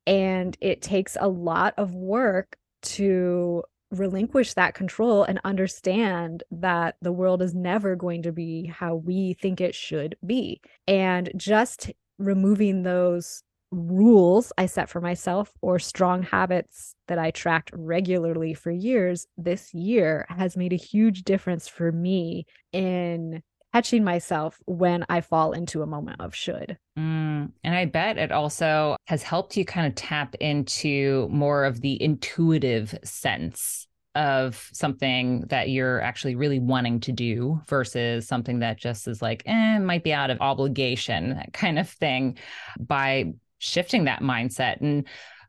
And 0.08 0.58
it 0.62 0.82
takes 0.82 1.18
a 1.20 1.28
lot 1.28 1.74
of 1.78 1.94
work 1.94 2.56
to 2.84 3.62
relinquish 3.92 4.54
that 4.54 4.76
control 4.76 5.24
and 5.24 5.42
understand 5.44 6.44
that 6.52 6.96
the 7.02 7.12
world 7.12 7.42
is 7.42 7.54
never 7.54 7.98
going 7.98 8.24
to 8.24 8.32
be 8.32 8.68
how 8.68 8.96
we 8.96 9.34
think 9.34 9.60
it 9.60 9.76
should 9.76 10.16
be. 10.26 10.62
And 10.88 11.34
just 11.36 11.92
removing 12.18 12.84
those 12.84 13.44
rules 13.76 14.54
I 14.58 14.66
set 14.66 14.90
for 14.90 15.02
myself 15.02 15.52
or 15.62 15.80
strong 15.80 16.24
habits 16.24 16.96
that 17.08 17.20
I 17.20 17.32
tracked 17.32 17.72
regularly 17.74 18.54
for 18.54 18.72
years 18.72 19.28
this 19.38 19.74
year 19.74 20.26
has 20.30 20.56
made 20.56 20.74
a 20.74 20.78
huge 20.78 21.24
difference 21.24 21.68
for 21.68 21.92
me 21.92 22.46
in 22.72 23.44
catching 23.74 24.06
myself 24.06 24.58
when 24.66 25.06
I 25.10 25.20
fall 25.20 25.52
into 25.52 25.82
a 25.82 25.86
moment 25.86 26.22
of 26.22 26.34
should. 26.34 26.78
Mm, 26.98 27.52
and 27.64 27.76
I 27.76 27.86
bet 27.86 28.18
it 28.18 28.32
also 28.32 28.96
has 29.08 29.22
helped 29.22 29.58
you 29.58 29.66
kind 29.66 29.86
of 29.86 29.96
tap 29.96 30.34
into 30.36 31.28
more 31.30 31.66
of 31.66 31.82
the 31.82 32.02
intuitive 32.02 32.98
sense 33.04 33.88
of 34.16 34.70
something 34.72 35.42
that 35.50 35.70
you're 35.70 36.00
actually 36.00 36.36
really 36.36 36.60
wanting 36.60 37.02
to 37.02 37.12
do 37.12 37.60
versus 37.68 38.26
something 38.26 38.60
that 38.60 38.78
just 38.78 39.10
is 39.10 39.22
like, 39.22 39.44
eh, 39.46 39.78
might 39.80 40.06
be 40.06 40.14
out 40.14 40.30
of 40.30 40.40
obligation, 40.40 41.32
that 41.32 41.52
kind 41.52 41.78
of 41.78 41.90
thing, 41.90 42.38
by 42.80 43.34
shifting 43.60 44.06
that 44.06 44.22
mindset. 44.22 44.82
And 44.82 45.08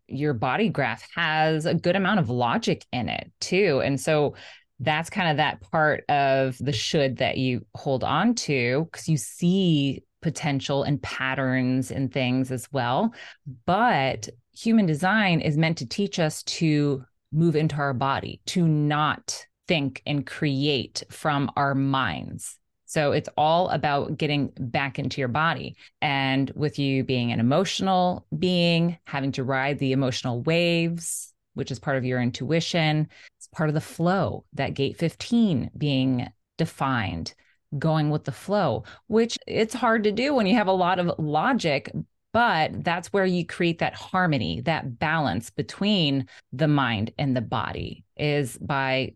your 0.08 0.34
body 0.34 0.68
graph 0.68 1.06
has 1.14 1.66
a 1.66 1.74
good 1.74 1.96
amount 1.96 2.20
of 2.20 2.30
logic 2.30 2.84
in 2.92 3.08
it 3.08 3.30
too. 3.40 3.80
And 3.84 4.00
so 4.00 4.34
that's 4.80 5.10
kind 5.10 5.30
of 5.30 5.38
that 5.38 5.60
part 5.60 6.04
of 6.08 6.56
the 6.58 6.72
should 6.72 7.16
that 7.16 7.38
you 7.38 7.64
hold 7.74 8.04
on 8.04 8.34
to 8.34 8.84
because 8.84 9.08
you 9.08 9.16
see 9.16 10.02
potential 10.22 10.82
and 10.82 11.00
patterns 11.02 11.90
and 11.90 12.12
things 12.12 12.50
as 12.50 12.68
well. 12.72 13.12
But 13.64 14.28
human 14.52 14.86
design 14.86 15.40
is 15.40 15.56
meant 15.56 15.78
to 15.78 15.86
teach 15.86 16.18
us 16.18 16.42
to 16.44 17.04
move 17.32 17.56
into 17.56 17.76
our 17.76 17.94
body, 17.94 18.40
to 18.46 18.66
not 18.66 19.46
think 19.68 20.02
and 20.06 20.26
create 20.26 21.02
from 21.10 21.50
our 21.56 21.74
minds. 21.74 22.58
So 22.86 23.12
it's 23.12 23.28
all 23.36 23.68
about 23.70 24.16
getting 24.16 24.52
back 24.58 24.98
into 24.98 25.20
your 25.20 25.28
body. 25.28 25.76
And 26.00 26.50
with 26.54 26.78
you 26.78 27.04
being 27.04 27.32
an 27.32 27.40
emotional 27.40 28.26
being, 28.38 28.98
having 29.04 29.32
to 29.32 29.44
ride 29.44 29.78
the 29.78 29.92
emotional 29.92 30.42
waves, 30.42 31.34
which 31.54 31.70
is 31.70 31.78
part 31.78 31.96
of 31.96 32.04
your 32.04 32.20
intuition. 32.20 33.08
It's 33.38 33.48
part 33.48 33.68
of 33.68 33.74
the 33.74 33.80
flow, 33.80 34.44
that 34.52 34.74
gate 34.74 34.98
15 34.98 35.70
being 35.76 36.28
defined, 36.58 37.34
going 37.78 38.10
with 38.10 38.24
the 38.24 38.32
flow, 38.32 38.84
which 39.08 39.36
it's 39.46 39.74
hard 39.74 40.04
to 40.04 40.12
do 40.12 40.34
when 40.34 40.46
you 40.46 40.54
have 40.54 40.68
a 40.68 40.72
lot 40.72 40.98
of 40.98 41.18
logic. 41.18 41.90
But 42.32 42.84
that's 42.84 43.12
where 43.12 43.24
you 43.24 43.46
create 43.46 43.78
that 43.78 43.94
harmony, 43.94 44.60
that 44.62 44.98
balance 44.98 45.48
between 45.48 46.28
the 46.52 46.68
mind 46.68 47.12
and 47.18 47.34
the 47.34 47.40
body 47.40 48.04
is 48.16 48.58
by 48.58 49.14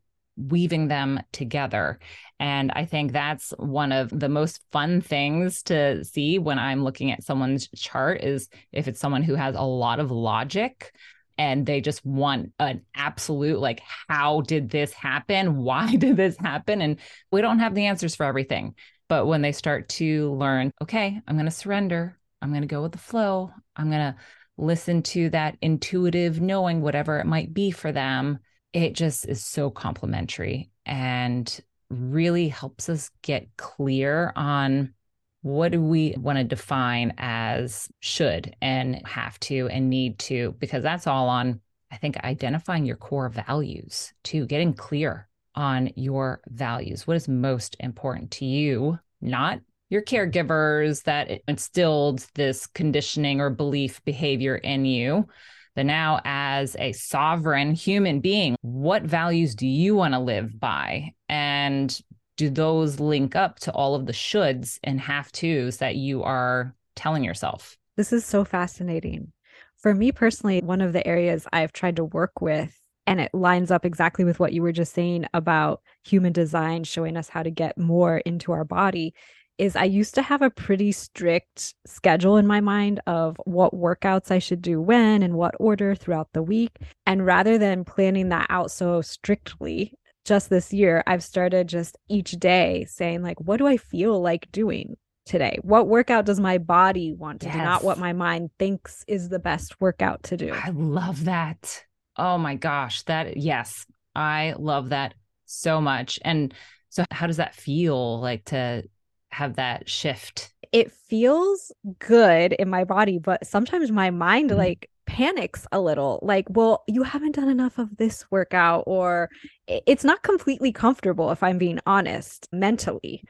weaving 0.49 0.89
them 0.89 1.21
together. 1.33 1.99
And 2.39 2.73
I 2.75 2.87
think 2.87 3.13
that's 3.13 3.51
one 3.59 3.93
of 3.93 4.09
the 4.11 4.29
most 4.29 4.61
fun 4.73 5.01
things 5.01 5.63
to 5.65 6.05
see 6.05 6.39
when 6.39 6.59
I'm 6.59 6.83
looking 6.83 7.13
at 7.13 7.23
someone's 7.23 7.69
chart 7.77 8.23
is 8.23 8.49
if 8.73 8.89
it's 8.89 9.01
someone 9.01 9.23
who 9.23 9.35
has 9.35 9.55
a 9.55 9.63
lot 9.63 10.01
of 10.01 10.11
logic 10.11 10.95
and 11.37 11.67
they 11.67 11.81
just 11.81 12.05
want 12.05 12.53
an 12.59 12.83
absolute 12.95 13.59
like 13.59 13.83
how 14.09 14.41
did 14.43 14.71
this 14.71 14.93
happen? 14.93 15.57
Why 15.63 15.97
did 15.97 16.17
this 16.17 16.37
happen? 16.39 16.81
And 16.81 16.97
we 17.31 17.41
don't 17.41 17.59
have 17.59 17.75
the 17.75 17.87
answers 17.87 18.17
for 18.17 18.25
everything. 18.25 18.75
But 19.09 19.27
when 19.27 19.43
they 19.43 19.53
start 19.53 19.89
to 19.91 20.33
learn 20.35 20.71
okay 20.81 21.21
i'm 21.27 21.37
going 21.37 21.47
to 21.47 21.51
surrender. 21.51 22.17
I'm 22.43 22.51
going 22.51 22.63
to 22.63 22.69
go 22.69 22.81
with 22.81 22.93
the 22.93 22.99
flow. 22.99 23.53
I'm 23.77 23.91
going 23.91 24.15
to 24.15 24.17
listen 24.57 25.03
to 25.03 25.31
that 25.31 25.57
intuitive 25.61 26.41
knowing 26.41 26.81
whatever 26.81 27.19
it 27.19 27.27
might 27.27 27.53
be 27.53 27.71
for 27.71 27.93
them 27.93 28.39
it 28.73 28.95
just 28.95 29.27
is 29.27 29.45
so 29.45 29.71
complimentary 29.71 30.71
and 30.87 31.61
really 31.91 32.49
helps 32.49 32.89
us 32.89 33.11
get 33.23 33.49
clear 33.57 34.33
on 34.37 34.95
what 35.43 35.73
do 35.73 35.81
we 35.81 36.15
want 36.19 36.39
to 36.39 36.45
define 36.45 37.15
as 37.19 37.89
should 38.01 38.55
and 38.61 39.07
have 39.07 39.41
to 39.41 39.69
and 39.69 39.89
need 39.89 40.19
to 40.19 40.55
because 40.59 40.83
that's 40.83 41.07
all 41.07 41.29
on 41.29 41.61
i 41.91 41.97
think 41.97 42.17
identifying 42.19 42.85
your 42.85 42.97
core 42.97 43.29
values 43.29 44.13
to 44.23 44.47
getting 44.47 44.73
clear 44.73 45.29
on 45.55 45.91
your 45.97 46.41
values 46.49 47.07
what 47.07 47.17
is 47.17 47.27
most 47.27 47.75
important 47.81 48.31
to 48.31 48.45
you 48.45 48.99
not 49.21 49.61
your 49.89 50.03
caregivers 50.03 51.03
that 51.03 51.43
instilled 51.49 52.25
this 52.35 52.67
conditioning 52.69 53.41
or 53.41 53.51
belief 53.51 54.05
behavior 54.05 54.57
in 54.57 54.85
you 54.85 55.27
but 55.75 55.87
now 55.87 56.21
as 56.25 56.77
a 56.79 56.93
sovereign 56.93 57.73
human 57.73 58.21
being 58.21 58.57
what 58.63 59.03
values 59.03 59.55
do 59.55 59.67
you 59.67 59.95
want 59.95 60.15
to 60.15 60.21
live 60.21 60.59
by 60.59 61.13
and 61.29 62.01
do 62.37 62.49
those 62.49 62.99
link 62.99 63.37
up 63.37 63.59
to 63.61 63.73
all 63.73 63.95
of 63.95 64.07
the 64.07 64.13
shoulds 64.13 64.79
and 64.83 65.01
have 65.01 65.31
tos 65.31 65.77
that 65.77 65.97
you 65.97 66.23
are 66.23 66.75
telling 66.97 67.23
yourself? 67.23 67.77
This 67.97 68.13
is 68.13 68.25
so 68.25 68.45
fascinating. 68.45 69.33
For 69.77 69.95
me 69.95 70.11
personally, 70.11 70.61
one 70.61 70.81
of 70.81 70.93
the 70.93 71.07
areas 71.07 71.47
I've 71.53 71.73
tried 71.73 71.97
to 71.97 72.05
work 72.05 72.41
with, 72.41 72.81
and 73.07 73.21
it 73.21 73.35
lines 73.35 73.71
up 73.71 73.85
exactly 73.85 74.25
with 74.25 74.41
what 74.41 74.53
you 74.53 74.63
were 74.63 74.73
just 74.73 74.95
saying 74.95 75.27
about 75.35 75.83
human 76.05 76.33
design 76.33 76.85
showing 76.85 77.17
us 77.17 77.29
how 77.29 77.43
to 77.43 77.51
get 77.51 77.77
more 77.77 78.19
into 78.19 78.53
our 78.53 78.65
body, 78.65 79.15
is 79.61 79.77
I 79.77 79.85
used 79.85 80.15
to 80.15 80.23
have 80.23 80.41
a 80.41 80.49
pretty 80.49 80.91
strict 80.91 81.75
schedule 81.87 82.39
in 82.39 82.47
my 82.47 82.61
mind 82.61 82.99
of 83.07 83.37
what 83.45 83.75
workouts 83.75 84.31
I 84.31 84.39
should 84.39 84.63
do 84.63 84.81
when 84.81 85.23
and 85.23 85.35
what 85.35 85.55
order 85.61 85.95
throughout 85.95 86.29
the 86.33 86.43
week. 86.43 86.79
And 87.05 87.27
rather 87.27 87.59
than 87.59 87.85
planning 87.85 88.31
that 88.31 88.47
out 88.49 88.71
so 88.71 89.03
strictly, 89.03 89.93
just 90.25 90.49
this 90.49 90.73
year, 90.73 91.03
I've 91.07 91.23
started 91.23 91.69
just 91.69 91.99
each 92.09 92.33
day 92.33 92.87
saying, 92.89 93.23
like, 93.23 93.39
what 93.39 93.59
do 93.59 93.67
I 93.67 93.77
feel 93.77 94.19
like 94.21 94.51
doing 94.51 94.97
today? 95.27 95.59
What 95.61 95.89
workout 95.89 96.25
does 96.25 96.41
my 96.41 96.57
body 96.57 97.13
want 97.13 97.43
to 97.43 97.49
yes. 97.49 97.57
do? 97.57 97.63
Not 97.63 97.85
what 97.85 97.99
my 97.99 98.15
mind 98.15 98.49
thinks 98.59 99.05
is 99.09 99.29
the 99.29 99.39
best 99.39 99.79
workout 99.79 100.23
to 100.25 100.39
do. 100.39 100.55
I 100.55 100.71
love 100.71 101.27
that. 101.27 101.85
Oh 102.17 102.39
my 102.39 102.55
gosh. 102.55 103.03
That, 103.03 103.37
yes, 103.37 103.85
I 104.15 104.55
love 104.59 104.89
that 104.89 105.13
so 105.45 105.83
much. 105.83 106.19
And 106.25 106.55
so, 106.89 107.05
how 107.11 107.27
does 107.27 107.37
that 107.37 107.55
feel 107.55 108.21
like 108.21 108.47
to 108.47 108.85
have 109.33 109.57
that 109.57 109.89
shift? 109.89 110.53
It 110.73 110.93
feels 110.93 111.73
good 111.99 112.53
in 112.53 112.69
my 112.69 112.85
body, 112.85 113.19
but 113.19 113.47
sometimes 113.47 113.91
my 113.91 114.11
mind, 114.11 114.51
mm-hmm. 114.51 114.59
like, 114.59 114.91
panics 115.11 115.67
a 115.73 115.81
little 115.81 116.21
like 116.23 116.47
well 116.51 116.85
you 116.87 117.03
haven't 117.03 117.35
done 117.35 117.49
enough 117.49 117.79
of 117.79 117.97
this 117.97 118.25
workout 118.31 118.85
or 118.87 119.29
it's 119.67 120.05
not 120.05 120.23
completely 120.23 120.71
comfortable 120.71 121.33
if 121.33 121.43
i'm 121.43 121.59
being 121.59 121.81
honest 121.85 122.47
mentally 122.53 123.25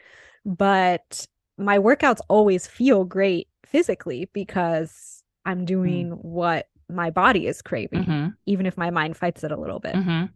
but 0.45 1.27
my 1.57 1.79
workouts 1.79 2.21
always 2.29 2.67
feel 2.67 3.05
great 3.05 3.49
physically 3.65 4.29
because 4.35 5.23
i'm 5.47 5.65
doing 5.65 6.11
mm. 6.11 6.19
what 6.23 6.67
my 6.91 7.09
body 7.09 7.47
is 7.47 7.63
craving 7.63 8.05
mm-hmm. 8.05 8.29
even 8.45 8.67
if 8.67 8.77
my 8.77 8.91
mind 8.91 9.17
fights 9.17 9.43
it 9.43 9.51
a 9.51 9.59
little 9.59 9.81
bit 9.81 9.95
mm-hmm. 9.95 10.27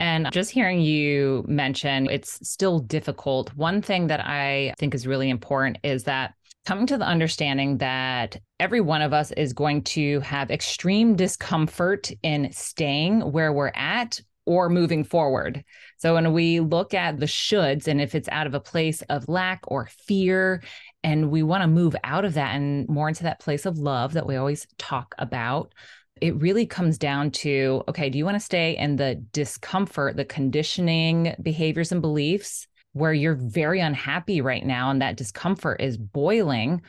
And 0.00 0.32
just 0.32 0.50
hearing 0.50 0.80
you 0.80 1.44
mention 1.46 2.08
it's 2.08 2.48
still 2.48 2.80
difficult. 2.80 3.54
One 3.54 3.82
thing 3.82 4.08
that 4.08 4.20
I 4.26 4.74
think 4.78 4.94
is 4.94 5.06
really 5.06 5.30
important 5.30 5.78
is 5.84 6.04
that 6.04 6.34
coming 6.66 6.86
to 6.86 6.98
the 6.98 7.06
understanding 7.06 7.78
that 7.78 8.38
every 8.58 8.80
one 8.80 9.02
of 9.02 9.12
us 9.12 9.30
is 9.32 9.52
going 9.52 9.82
to 9.82 10.20
have 10.20 10.50
extreme 10.50 11.16
discomfort 11.16 12.10
in 12.22 12.50
staying 12.52 13.20
where 13.20 13.52
we're 13.52 13.72
at 13.74 14.20
or 14.46 14.68
moving 14.68 15.04
forward. 15.04 15.62
So 15.98 16.14
when 16.14 16.32
we 16.32 16.60
look 16.60 16.94
at 16.94 17.20
the 17.20 17.26
shoulds 17.26 17.86
and 17.86 18.00
if 18.00 18.14
it's 18.14 18.28
out 18.30 18.46
of 18.46 18.54
a 18.54 18.60
place 18.60 19.02
of 19.02 19.28
lack 19.28 19.60
or 19.68 19.86
fear, 20.06 20.62
and 21.02 21.30
we 21.30 21.42
want 21.42 21.62
to 21.62 21.68
move 21.68 21.94
out 22.04 22.24
of 22.24 22.34
that 22.34 22.54
and 22.54 22.88
more 22.88 23.08
into 23.08 23.22
that 23.24 23.40
place 23.40 23.64
of 23.64 23.78
love 23.78 24.14
that 24.14 24.26
we 24.26 24.36
always 24.36 24.66
talk 24.76 25.14
about, 25.18 25.72
it 26.20 26.40
really 26.40 26.66
comes 26.66 26.98
down 26.98 27.30
to 27.30 27.82
okay, 27.88 28.10
do 28.10 28.18
you 28.18 28.24
want 28.24 28.36
to 28.36 28.44
stay 28.44 28.76
in 28.76 28.96
the 28.96 29.16
discomfort, 29.32 30.16
the 30.16 30.24
conditioning 30.24 31.34
behaviors 31.42 31.92
and 31.92 32.00
beliefs 32.00 32.66
where 32.92 33.12
you're 33.12 33.38
very 33.40 33.80
unhappy 33.80 34.40
right 34.40 34.64
now 34.64 34.90
and 34.90 35.00
that 35.02 35.16
discomfort 35.16 35.80
is 35.80 35.96
boiling? 35.96 36.82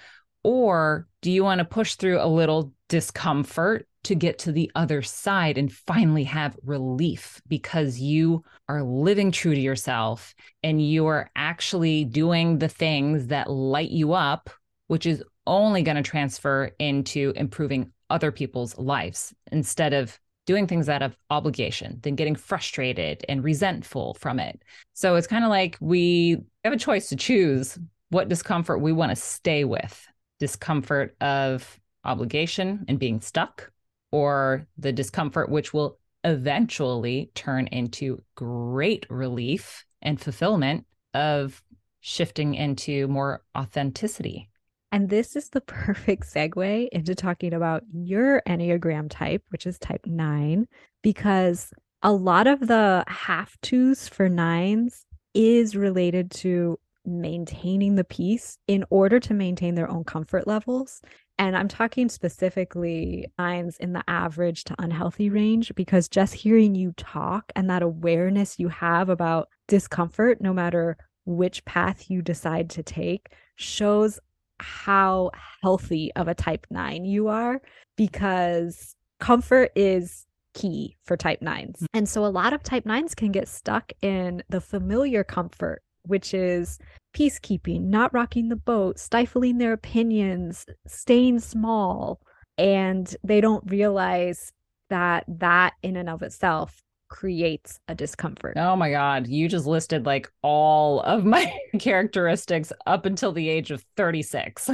Or 0.43 1.07
do 1.21 1.31
you 1.31 1.43
want 1.43 1.59
to 1.59 1.65
push 1.65 1.95
through 1.95 2.19
a 2.19 2.27
little 2.27 2.73
discomfort 2.89 3.87
to 4.03 4.15
get 4.15 4.39
to 4.39 4.51
the 4.51 4.71
other 4.73 5.03
side 5.03 5.57
and 5.57 5.71
finally 5.71 6.23
have 6.23 6.57
relief 6.63 7.39
because 7.47 7.99
you 7.99 8.43
are 8.67 8.81
living 8.81 9.31
true 9.31 9.53
to 9.53 9.61
yourself 9.61 10.33
and 10.63 10.83
you 10.83 11.05
are 11.05 11.29
actually 11.35 12.05
doing 12.05 12.57
the 12.57 12.67
things 12.67 13.27
that 13.27 13.49
light 13.49 13.91
you 13.91 14.13
up, 14.13 14.49
which 14.87 15.05
is 15.05 15.23
only 15.45 15.83
going 15.83 15.97
to 15.97 16.03
transfer 16.03 16.71
into 16.79 17.31
improving 17.35 17.91
other 18.11 18.31
people's 18.31 18.77
lives 18.77 19.33
instead 19.51 19.93
of 19.93 20.19
doing 20.45 20.67
things 20.67 20.89
out 20.89 21.01
of 21.01 21.15
obligation, 21.29 21.99
then 22.01 22.15
getting 22.15 22.35
frustrated 22.35 23.23
and 23.29 23.43
resentful 23.43 24.15
from 24.15 24.39
it. 24.39 24.61
So 24.93 25.15
it's 25.15 25.27
kind 25.27 25.43
of 25.43 25.49
like 25.49 25.77
we 25.79 26.37
have 26.63 26.73
a 26.73 26.77
choice 26.77 27.09
to 27.09 27.15
choose 27.15 27.77
what 28.09 28.27
discomfort 28.27 28.81
we 28.81 28.91
want 28.91 29.11
to 29.11 29.15
stay 29.15 29.63
with 29.63 30.07
discomfort 30.39 31.15
of 31.21 31.79
obligation 32.03 32.83
and 32.87 32.97
being 32.99 33.21
stuck, 33.21 33.71
or 34.11 34.67
the 34.77 34.91
discomfort 34.91 35.49
which 35.49 35.73
will 35.73 35.99
eventually 36.23 37.31
turn 37.35 37.67
into 37.67 38.21
great 38.35 39.05
relief 39.09 39.85
and 40.01 40.19
fulfillment 40.19 40.85
of 41.13 41.63
shifting 41.99 42.55
into 42.55 43.07
more 43.07 43.43
authenticity. 43.55 44.49
And 44.91 45.09
this 45.09 45.35
is 45.35 45.49
the 45.49 45.61
perfect 45.61 46.23
segue 46.23 46.89
into 46.91 47.15
talking 47.15 47.53
about 47.53 47.83
your 47.93 48.41
Enneagram 48.47 49.07
type, 49.09 49.43
which 49.49 49.65
is 49.65 49.79
type 49.79 50.05
nine, 50.05 50.67
because 51.01 51.71
a 52.03 52.11
lot 52.11 52.47
of 52.47 52.67
the 52.67 53.03
have 53.07 53.51
tos 53.61 54.07
for 54.07 54.27
nines 54.27 55.05
is 55.33 55.75
related 55.75 56.31
to 56.31 56.77
maintaining 57.05 57.95
the 57.95 58.03
peace 58.03 58.57
in 58.67 58.83
order 58.89 59.19
to 59.19 59.33
maintain 59.33 59.75
their 59.75 59.89
own 59.89 60.03
comfort 60.03 60.45
levels. 60.45 61.01
And 61.39 61.57
I'm 61.57 61.67
talking 61.67 62.09
specifically 62.09 63.27
nines 63.39 63.77
in 63.77 63.93
the 63.93 64.03
average 64.07 64.65
to 64.65 64.75
unhealthy 64.77 65.29
range 65.29 65.73
because 65.75 66.07
just 66.07 66.33
hearing 66.33 66.75
you 66.75 66.93
talk 66.97 67.51
and 67.55 67.69
that 67.69 67.81
awareness 67.81 68.59
you 68.59 68.67
have 68.67 69.09
about 69.09 69.47
discomfort, 69.67 70.41
no 70.41 70.53
matter 70.53 70.97
which 71.25 71.65
path 71.65 72.09
you 72.09 72.21
decide 72.21 72.69
to 72.71 72.83
take, 72.83 73.29
shows 73.55 74.19
how 74.61 75.31
healthy 75.61 76.11
of 76.15 76.27
a 76.27 76.35
type 76.35 76.67
nine 76.69 77.05
you 77.05 77.27
are 77.27 77.61
because 77.97 78.95
comfort 79.19 79.71
is 79.75 80.25
key 80.53 80.97
for 81.05 81.17
type 81.17 81.41
nines. 81.41 81.79
Mm. 81.81 81.85
And 81.93 82.09
so 82.09 82.25
a 82.25 82.27
lot 82.27 82.53
of 82.53 82.63
type 82.63 82.85
nines 82.85 83.15
can 83.15 83.31
get 83.31 83.47
stuck 83.47 83.91
in 84.01 84.43
the 84.49 84.61
familiar 84.61 85.23
comfort, 85.23 85.81
which 86.03 86.33
is 86.33 86.79
peacekeeping, 87.15 87.81
not 87.83 88.13
rocking 88.13 88.49
the 88.49 88.55
boat, 88.55 88.99
stifling 88.99 89.57
their 89.57 89.73
opinions, 89.73 90.65
staying 90.87 91.39
small. 91.39 92.21
And 92.57 93.13
they 93.23 93.41
don't 93.41 93.69
realize 93.69 94.51
that 94.89 95.23
that 95.27 95.73
in 95.83 95.95
and 95.95 96.09
of 96.09 96.21
itself 96.21 96.83
creates 97.11 97.77
a 97.89 97.93
discomfort. 97.93 98.57
Oh 98.57 98.75
my 98.75 98.89
God. 98.89 99.27
You 99.27 99.49
just 99.49 99.67
listed 99.67 100.05
like 100.05 100.31
all 100.41 101.01
of 101.01 101.25
my 101.25 101.53
characteristics 101.79 102.71
up 102.87 103.05
until 103.05 103.33
the 103.33 103.49
age 103.49 103.69
of 103.69 103.85
36. 103.97 104.69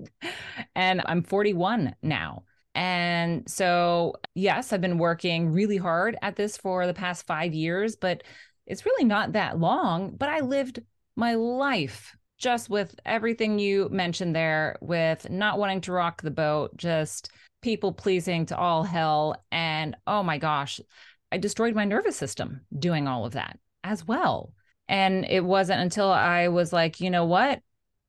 and 0.76 1.02
I'm 1.06 1.22
41 1.22 1.96
now. 2.02 2.44
And 2.74 3.48
so, 3.48 4.14
yes, 4.34 4.72
I've 4.72 4.82
been 4.82 4.98
working 4.98 5.50
really 5.50 5.78
hard 5.78 6.16
at 6.22 6.36
this 6.36 6.56
for 6.58 6.86
the 6.86 6.94
past 6.94 7.26
five 7.26 7.54
years, 7.54 7.96
but 7.96 8.22
it's 8.66 8.84
really 8.84 9.04
not 9.04 9.32
that 9.32 9.58
long. 9.58 10.14
But 10.14 10.28
I 10.28 10.40
lived 10.40 10.80
my 11.16 11.34
life 11.34 12.14
just 12.38 12.68
with 12.68 12.94
everything 13.06 13.58
you 13.58 13.88
mentioned 13.90 14.36
there, 14.36 14.76
with 14.82 15.30
not 15.30 15.58
wanting 15.58 15.80
to 15.82 15.92
rock 15.92 16.20
the 16.20 16.30
boat, 16.30 16.76
just 16.76 17.30
people 17.62 17.92
pleasing 17.92 18.44
to 18.46 18.56
all 18.56 18.82
hell. 18.82 19.36
And 19.50 19.96
oh 20.06 20.22
my 20.22 20.38
gosh, 20.38 20.80
I 21.32 21.38
destroyed 21.38 21.74
my 21.74 21.86
nervous 21.86 22.16
system 22.16 22.60
doing 22.78 23.08
all 23.08 23.24
of 23.24 23.32
that 23.32 23.58
as 23.82 24.06
well. 24.06 24.52
And 24.86 25.24
it 25.24 25.42
wasn't 25.42 25.80
until 25.80 26.10
I 26.10 26.48
was 26.48 26.72
like, 26.72 27.00
you 27.00 27.10
know 27.10 27.24
what? 27.24 27.60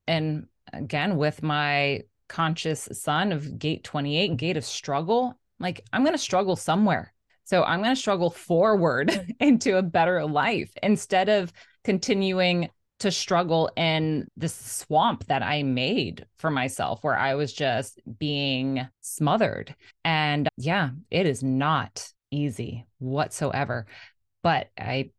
And 0.08 0.48
again, 0.74 1.16
with 1.16 1.42
my 1.42 2.02
conscious 2.28 2.90
sun 2.92 3.32
of 3.32 3.58
gate 3.58 3.86
28, 3.86 4.36
gate 4.36 4.58
of 4.58 4.66
struggle, 4.66 5.40
like 5.58 5.86
I'm 5.94 6.04
going 6.04 6.14
to 6.14 6.18
struggle 6.18 6.58
somewhere. 6.58 7.14
So 7.46 7.64
I'm 7.64 7.82
going 7.82 7.96
to 7.96 8.00
struggle 8.00 8.30
forward 8.30 9.10
mm. 9.10 9.36
into 9.40 9.78
a 9.78 9.82
better 9.84 10.26
life 10.26 10.74
instead 10.84 11.30
of 11.30 11.54
continuing 11.86 12.70
to 13.00 13.12
struggle 13.12 13.70
in 13.76 14.28
this 14.38 14.54
swamp 14.54 15.26
that 15.28 15.44
I 15.44 15.64
made 15.64 16.26
for 16.38 16.50
myself 16.50 17.04
where 17.04 17.18
I 17.18 17.36
was 17.36 17.54
just 17.54 18.02
being 18.18 18.88
smothered. 19.02 19.76
And 20.06 20.50
yeah, 20.58 20.92
it 21.12 21.26
is 21.26 21.44
not 21.44 22.12
easy 22.34 22.86
whatsoever. 23.00 23.86
But 24.41 24.69
I 24.78 25.12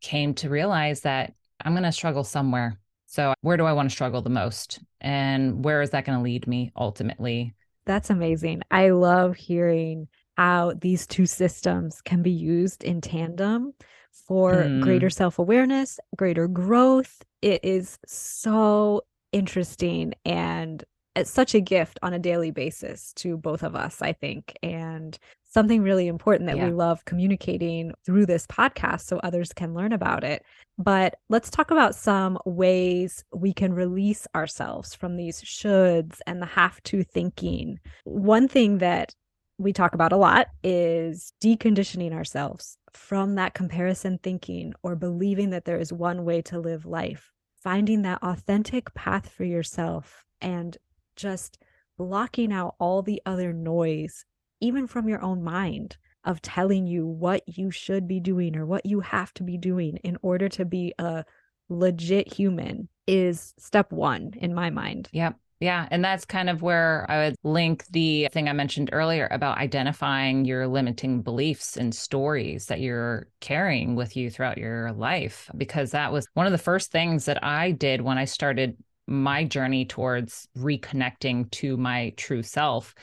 came 0.00 0.34
to 0.34 0.48
realize 0.48 1.02
that 1.02 1.34
I'm 1.64 1.72
going 1.72 1.84
to 1.84 1.92
struggle 1.92 2.24
somewhere. 2.24 2.78
So, 3.06 3.34
where 3.42 3.56
do 3.56 3.64
I 3.64 3.72
want 3.72 3.90
to 3.90 3.94
struggle 3.94 4.22
the 4.22 4.30
most? 4.30 4.80
And 5.00 5.64
where 5.64 5.82
is 5.82 5.90
that 5.90 6.04
going 6.04 6.18
to 6.18 6.24
lead 6.24 6.46
me 6.46 6.72
ultimately? 6.76 7.54
That's 7.84 8.10
amazing. 8.10 8.62
I 8.70 8.90
love 8.90 9.36
hearing 9.36 10.08
how 10.36 10.72
these 10.80 11.06
two 11.06 11.26
systems 11.26 12.00
can 12.00 12.22
be 12.22 12.30
used 12.30 12.84
in 12.84 13.00
tandem 13.00 13.74
for 14.12 14.54
mm. 14.54 14.82
greater 14.82 15.10
self 15.10 15.38
awareness, 15.38 16.00
greater 16.16 16.48
growth. 16.48 17.22
It 17.42 17.64
is 17.64 17.98
so 18.06 19.02
interesting 19.32 20.14
and 20.24 20.84
it's 21.14 21.30
such 21.30 21.54
a 21.54 21.60
gift 21.60 21.98
on 22.02 22.14
a 22.14 22.18
daily 22.18 22.50
basis 22.50 23.12
to 23.14 23.36
both 23.36 23.62
of 23.62 23.74
us, 23.76 24.00
I 24.00 24.12
think. 24.12 24.56
And 24.62 25.18
something 25.52 25.82
really 25.82 26.08
important 26.08 26.48
that 26.48 26.56
yeah. 26.56 26.66
we 26.66 26.72
love 26.72 27.04
communicating 27.04 27.92
through 28.06 28.26
this 28.26 28.46
podcast 28.46 29.02
so 29.02 29.18
others 29.18 29.52
can 29.52 29.74
learn 29.74 29.92
about 29.92 30.24
it. 30.24 30.42
But 30.78 31.16
let's 31.28 31.50
talk 31.50 31.70
about 31.70 31.94
some 31.94 32.38
ways 32.46 33.22
we 33.34 33.52
can 33.52 33.74
release 33.74 34.26
ourselves 34.34 34.94
from 34.94 35.16
these 35.16 35.42
shoulds 35.42 36.18
and 36.26 36.40
the 36.40 36.46
have 36.46 36.82
to 36.84 37.04
thinking. 37.04 37.78
One 38.04 38.48
thing 38.48 38.78
that 38.78 39.14
we 39.58 39.72
talk 39.72 39.94
about 39.94 40.12
a 40.12 40.16
lot 40.16 40.48
is 40.64 41.32
deconditioning 41.42 42.12
ourselves 42.12 42.78
from 42.94 43.34
that 43.34 43.54
comparison 43.54 44.18
thinking 44.22 44.72
or 44.82 44.96
believing 44.96 45.50
that 45.50 45.66
there 45.66 45.78
is 45.78 45.92
one 45.92 46.24
way 46.24 46.40
to 46.42 46.58
live 46.58 46.86
life. 46.86 47.30
Finding 47.62 48.02
that 48.02 48.22
authentic 48.22 48.92
path 48.94 49.28
for 49.28 49.44
yourself 49.44 50.24
and 50.40 50.76
just 51.14 51.58
blocking 51.96 52.52
out 52.52 52.74
all 52.80 53.02
the 53.02 53.22
other 53.24 53.52
noise 53.52 54.24
even 54.62 54.86
from 54.86 55.08
your 55.08 55.22
own 55.22 55.42
mind 55.42 55.96
of 56.24 56.40
telling 56.40 56.86
you 56.86 57.04
what 57.06 57.42
you 57.46 57.70
should 57.70 58.06
be 58.06 58.20
doing 58.20 58.56
or 58.56 58.64
what 58.64 58.86
you 58.86 59.00
have 59.00 59.34
to 59.34 59.42
be 59.42 59.58
doing 59.58 59.96
in 60.04 60.16
order 60.22 60.48
to 60.48 60.64
be 60.64 60.94
a 60.98 61.24
legit 61.68 62.32
human 62.32 62.88
is 63.06 63.54
step 63.58 63.90
one 63.92 64.32
in 64.36 64.54
my 64.54 64.70
mind. 64.70 65.08
Yep. 65.12 65.36
Yeah. 65.58 65.86
And 65.90 66.04
that's 66.04 66.24
kind 66.24 66.50
of 66.50 66.62
where 66.62 67.06
I 67.08 67.24
would 67.24 67.36
link 67.44 67.84
the 67.90 68.28
thing 68.32 68.48
I 68.48 68.52
mentioned 68.52 68.90
earlier 68.92 69.28
about 69.30 69.58
identifying 69.58 70.44
your 70.44 70.66
limiting 70.66 71.22
beliefs 71.22 71.76
and 71.76 71.94
stories 71.94 72.66
that 72.66 72.80
you're 72.80 73.28
carrying 73.40 73.94
with 73.94 74.16
you 74.16 74.28
throughout 74.28 74.58
your 74.58 74.92
life, 74.92 75.50
because 75.56 75.92
that 75.92 76.12
was 76.12 76.26
one 76.34 76.46
of 76.46 76.52
the 76.52 76.58
first 76.58 76.90
things 76.90 77.26
that 77.26 77.44
I 77.44 77.70
did 77.72 78.00
when 78.00 78.18
I 78.18 78.24
started 78.24 78.76
my 79.06 79.44
journey 79.44 79.84
towards 79.84 80.48
reconnecting 80.56 81.50
to 81.52 81.76
my 81.76 82.12
true 82.16 82.42
self. 82.42 82.94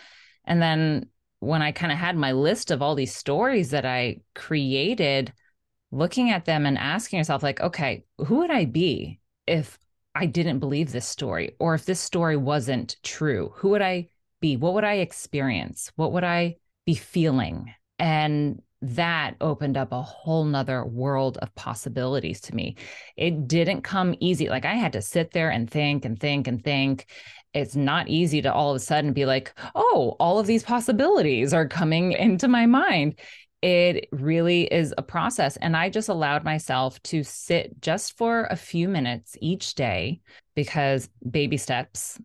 And 0.45 0.62
then 0.62 1.06
when 1.39 1.62
I 1.62 1.71
kind 1.71 1.91
of 1.91 1.97
had 1.97 2.15
my 2.15 2.32
list 2.32 2.71
of 2.71 2.82
all 2.82 2.95
these 2.95 3.15
stories 3.15 3.71
that 3.71 3.86
I 3.86 4.21
created, 4.36 5.34
looking 5.91 6.32
at 6.32 6.45
them 6.45 6.65
and 6.65 6.78
asking 6.78 7.17
yourself, 7.17 7.43
like, 7.43 7.62
okay, 7.62 8.04
who 8.17 8.38
would 8.39 8.52
I 8.52 8.65
be 8.65 9.19
if 9.47 9.78
I 10.13 10.25
didn't 10.25 10.60
believe 10.60 10.91
this 10.91 11.08
story 11.08 11.56
or 11.60 11.75
if 11.75 11.86
this 11.86 11.99
story 11.99 12.38
wasn't 12.38 12.97
true? 13.04 13.54
Who 13.56 13.69
would 13.69 13.82
I 13.82 14.10
be? 14.41 14.58
What 14.58 14.73
would 14.73 14.84
I 14.84 14.95
experience? 14.95 15.91
What 15.95 16.12
would 16.13 16.23
I 16.23 16.58
be 16.86 16.95
feeling? 16.95 17.73
And 17.97 18.62
that 18.82 19.36
opened 19.41 19.75
up 19.78 19.91
a 19.91 20.02
whole 20.02 20.45
nother 20.45 20.86
world 20.86 21.38
of 21.38 21.54
possibilities 21.56 22.39
to 22.41 22.56
me. 22.56 22.78
It 23.17 23.47
didn't 23.47 23.82
come 23.82 24.15
easy. 24.19 24.47
Like 24.49 24.65
I 24.65 24.75
had 24.75 24.93
to 24.93 25.02
sit 25.02 25.32
there 25.32 25.49
and 25.49 25.69
think 25.69 26.06
and 26.06 26.17
think 26.17 26.47
and 26.47 26.63
think 26.63 27.08
it's 27.53 27.75
not 27.75 28.07
easy 28.07 28.41
to 28.41 28.53
all 28.53 28.71
of 28.71 28.75
a 28.75 28.79
sudden 28.79 29.13
be 29.13 29.25
like, 29.25 29.53
oh, 29.75 30.15
all 30.19 30.39
of 30.39 30.47
these 30.47 30.63
possibilities 30.63 31.53
are 31.53 31.67
coming 31.67 32.12
into 32.13 32.47
my 32.47 32.65
mind. 32.65 33.19
it 33.62 34.07
really 34.13 34.63
is 34.73 34.93
a 34.97 35.03
process. 35.03 35.57
And 35.57 35.75
I 35.75 35.89
just 35.89 36.07
allowed 36.09 36.45
myself 36.45 37.01
to 37.03 37.23
sit 37.23 37.81
just 37.81 38.17
for 38.17 38.45
a 38.49 38.55
few 38.55 38.88
minutes 38.88 39.35
each 39.41 39.75
day 39.75 40.21
because 40.55 41.09
baby 41.29 41.57
steps 41.57 42.19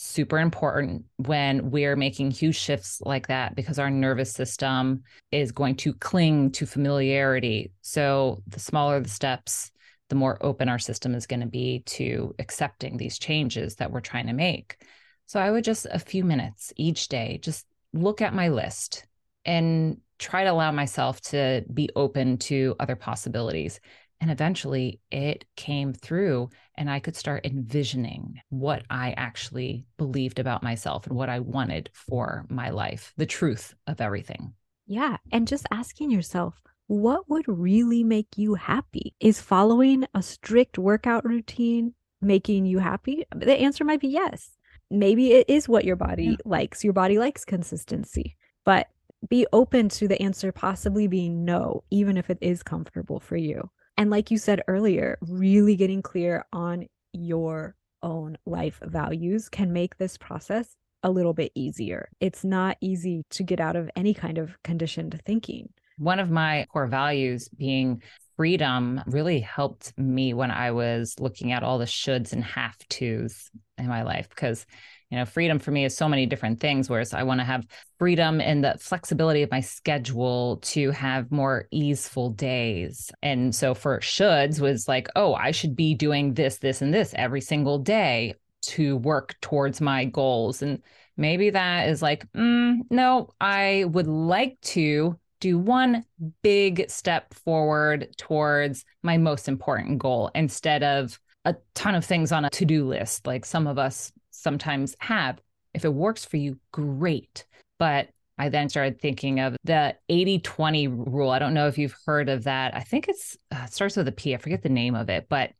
super 0.00 0.38
important 0.38 1.04
when 1.16 1.70
we're 1.72 1.96
making 1.96 2.30
huge 2.30 2.56
shifts 2.56 3.02
like 3.04 3.26
that 3.26 3.56
because 3.56 3.80
our 3.80 3.90
nervous 3.90 4.32
system 4.32 5.02
is 5.32 5.50
going 5.50 5.74
to 5.74 5.92
cling 5.92 6.52
to 6.52 6.64
familiarity. 6.66 7.72
So 7.82 8.42
the 8.46 8.60
smaller 8.60 9.00
the 9.00 9.08
steps, 9.08 9.72
the 10.08 10.14
more 10.14 10.38
open 10.40 10.68
our 10.68 10.78
system 10.78 11.14
is 11.14 11.26
going 11.26 11.40
to 11.40 11.46
be 11.46 11.82
to 11.86 12.34
accepting 12.38 12.96
these 12.96 13.18
changes 13.18 13.76
that 13.76 13.90
we're 13.90 14.00
trying 14.00 14.26
to 14.26 14.32
make. 14.32 14.82
So 15.26 15.38
I 15.38 15.50
would 15.50 15.64
just 15.64 15.86
a 15.90 15.98
few 15.98 16.24
minutes 16.24 16.72
each 16.76 17.08
day 17.08 17.38
just 17.42 17.66
look 17.92 18.22
at 18.22 18.34
my 18.34 18.48
list 18.48 19.06
and 19.44 19.98
try 20.18 20.44
to 20.44 20.50
allow 20.50 20.72
myself 20.72 21.20
to 21.20 21.64
be 21.72 21.90
open 21.94 22.38
to 22.38 22.74
other 22.80 22.96
possibilities. 22.96 23.80
And 24.20 24.30
eventually 24.30 25.00
it 25.12 25.44
came 25.54 25.92
through, 25.92 26.50
and 26.74 26.90
I 26.90 26.98
could 26.98 27.14
start 27.14 27.46
envisioning 27.46 28.40
what 28.48 28.82
I 28.90 29.12
actually 29.16 29.86
believed 29.96 30.40
about 30.40 30.62
myself 30.62 31.06
and 31.06 31.14
what 31.14 31.28
I 31.28 31.38
wanted 31.38 31.90
for 31.92 32.44
my 32.48 32.70
life, 32.70 33.12
the 33.16 33.26
truth 33.26 33.74
of 33.86 34.00
everything. 34.00 34.54
Yeah. 34.86 35.18
And 35.30 35.46
just 35.46 35.66
asking 35.70 36.10
yourself, 36.10 36.60
what 36.88 37.28
would 37.28 37.44
really 37.46 38.02
make 38.02 38.36
you 38.36 38.54
happy? 38.54 39.14
Is 39.20 39.40
following 39.40 40.06
a 40.14 40.22
strict 40.22 40.78
workout 40.78 41.24
routine 41.24 41.94
making 42.20 42.64
you 42.66 42.78
happy? 42.78 43.24
The 43.34 43.52
answer 43.52 43.84
might 43.84 44.00
be 44.00 44.08
yes. 44.08 44.56
Maybe 44.90 45.32
it 45.32 45.48
is 45.48 45.68
what 45.68 45.84
your 45.84 45.96
body 45.96 46.24
yeah. 46.24 46.36
likes. 46.46 46.82
Your 46.82 46.94
body 46.94 47.18
likes 47.18 47.44
consistency, 47.44 48.36
but 48.64 48.88
be 49.28 49.46
open 49.52 49.90
to 49.90 50.08
the 50.08 50.20
answer 50.22 50.50
possibly 50.50 51.06
being 51.06 51.44
no, 51.44 51.84
even 51.90 52.16
if 52.16 52.30
it 52.30 52.38
is 52.40 52.62
comfortable 52.62 53.20
for 53.20 53.36
you. 53.36 53.70
And 53.98 54.08
like 54.10 54.30
you 54.30 54.38
said 54.38 54.62
earlier, 54.66 55.18
really 55.20 55.76
getting 55.76 56.00
clear 56.00 56.46
on 56.52 56.86
your 57.12 57.76
own 58.02 58.38
life 58.46 58.80
values 58.82 59.50
can 59.50 59.72
make 59.72 59.98
this 59.98 60.16
process 60.16 60.76
a 61.02 61.10
little 61.10 61.34
bit 61.34 61.52
easier. 61.54 62.08
It's 62.20 62.44
not 62.44 62.78
easy 62.80 63.24
to 63.30 63.42
get 63.42 63.60
out 63.60 63.76
of 63.76 63.90
any 63.94 64.14
kind 64.14 64.38
of 64.38 64.56
conditioned 64.62 65.20
thinking. 65.26 65.68
One 65.98 66.20
of 66.20 66.30
my 66.30 66.66
core 66.72 66.86
values 66.86 67.48
being 67.48 68.02
freedom 68.36 69.02
really 69.06 69.40
helped 69.40 69.92
me 69.98 70.32
when 70.32 70.50
I 70.50 70.70
was 70.70 71.16
looking 71.18 71.52
at 71.52 71.62
all 71.62 71.78
the 71.78 71.84
shoulds 71.84 72.32
and 72.32 72.44
have 72.44 72.76
tos 72.88 73.50
in 73.76 73.88
my 73.88 74.02
life 74.02 74.28
because 74.28 74.64
you 75.10 75.18
know 75.18 75.24
freedom 75.24 75.58
for 75.58 75.70
me 75.70 75.84
is 75.84 75.96
so 75.96 76.08
many 76.08 76.26
different 76.26 76.60
things 76.60 76.90
whereas 76.90 77.14
i 77.14 77.22
want 77.22 77.40
to 77.40 77.44
have 77.44 77.66
freedom 77.98 78.40
and 78.40 78.62
the 78.62 78.76
flexibility 78.78 79.42
of 79.42 79.50
my 79.50 79.60
schedule 79.60 80.58
to 80.58 80.90
have 80.90 81.32
more 81.32 81.66
easeful 81.70 82.30
days. 82.30 83.10
And 83.22 83.54
so 83.54 83.74
for 83.74 83.98
shoulds 84.00 84.60
was 84.60 84.86
like 84.86 85.08
oh 85.16 85.34
i 85.34 85.50
should 85.50 85.74
be 85.74 85.94
doing 85.94 86.34
this 86.34 86.58
this 86.58 86.82
and 86.82 86.94
this 86.94 87.14
every 87.16 87.40
single 87.40 87.78
day 87.78 88.34
to 88.60 88.96
work 88.96 89.36
towards 89.40 89.80
my 89.80 90.04
goals. 90.04 90.62
And 90.62 90.82
maybe 91.16 91.50
that 91.50 91.88
is 91.88 92.02
like 92.02 92.30
mm, 92.32 92.76
no 92.90 93.30
i 93.40 93.84
would 93.88 94.06
like 94.06 94.60
to 94.60 95.18
do 95.40 95.58
one 95.58 96.04
big 96.42 96.90
step 96.90 97.34
forward 97.34 98.08
towards 98.16 98.84
my 99.02 99.16
most 99.16 99.48
important 99.48 99.98
goal 99.98 100.30
instead 100.34 100.82
of 100.82 101.18
a 101.44 101.56
ton 101.74 101.94
of 101.94 102.04
things 102.04 102.32
on 102.32 102.44
a 102.44 102.50
to-do 102.50 102.86
list 102.86 103.26
like 103.26 103.44
some 103.44 103.66
of 103.66 103.78
us 103.78 104.12
sometimes 104.30 104.96
have. 105.00 105.40
If 105.74 105.84
it 105.84 105.94
works 105.94 106.24
for 106.24 106.36
you, 106.36 106.58
great. 106.72 107.46
But 107.78 108.08
I 108.38 108.48
then 108.48 108.68
started 108.68 109.00
thinking 109.00 109.40
of 109.40 109.56
the 109.64 109.96
80 110.08 110.40
20 110.40 110.88
rule. 110.88 111.30
I 111.30 111.38
don't 111.38 111.54
know 111.54 111.66
if 111.66 111.78
you've 111.78 111.96
heard 112.06 112.28
of 112.28 112.44
that. 112.44 112.74
I 112.74 112.80
think 112.80 113.08
it's 113.08 113.36
uh, 113.52 113.64
it 113.64 113.72
starts 113.72 113.96
with 113.96 114.08
a 114.08 114.12
P. 114.12 114.34
I 114.34 114.38
forget 114.38 114.62
the 114.62 114.68
name 114.68 114.94
of 114.94 115.08
it, 115.08 115.26
but 115.28 115.50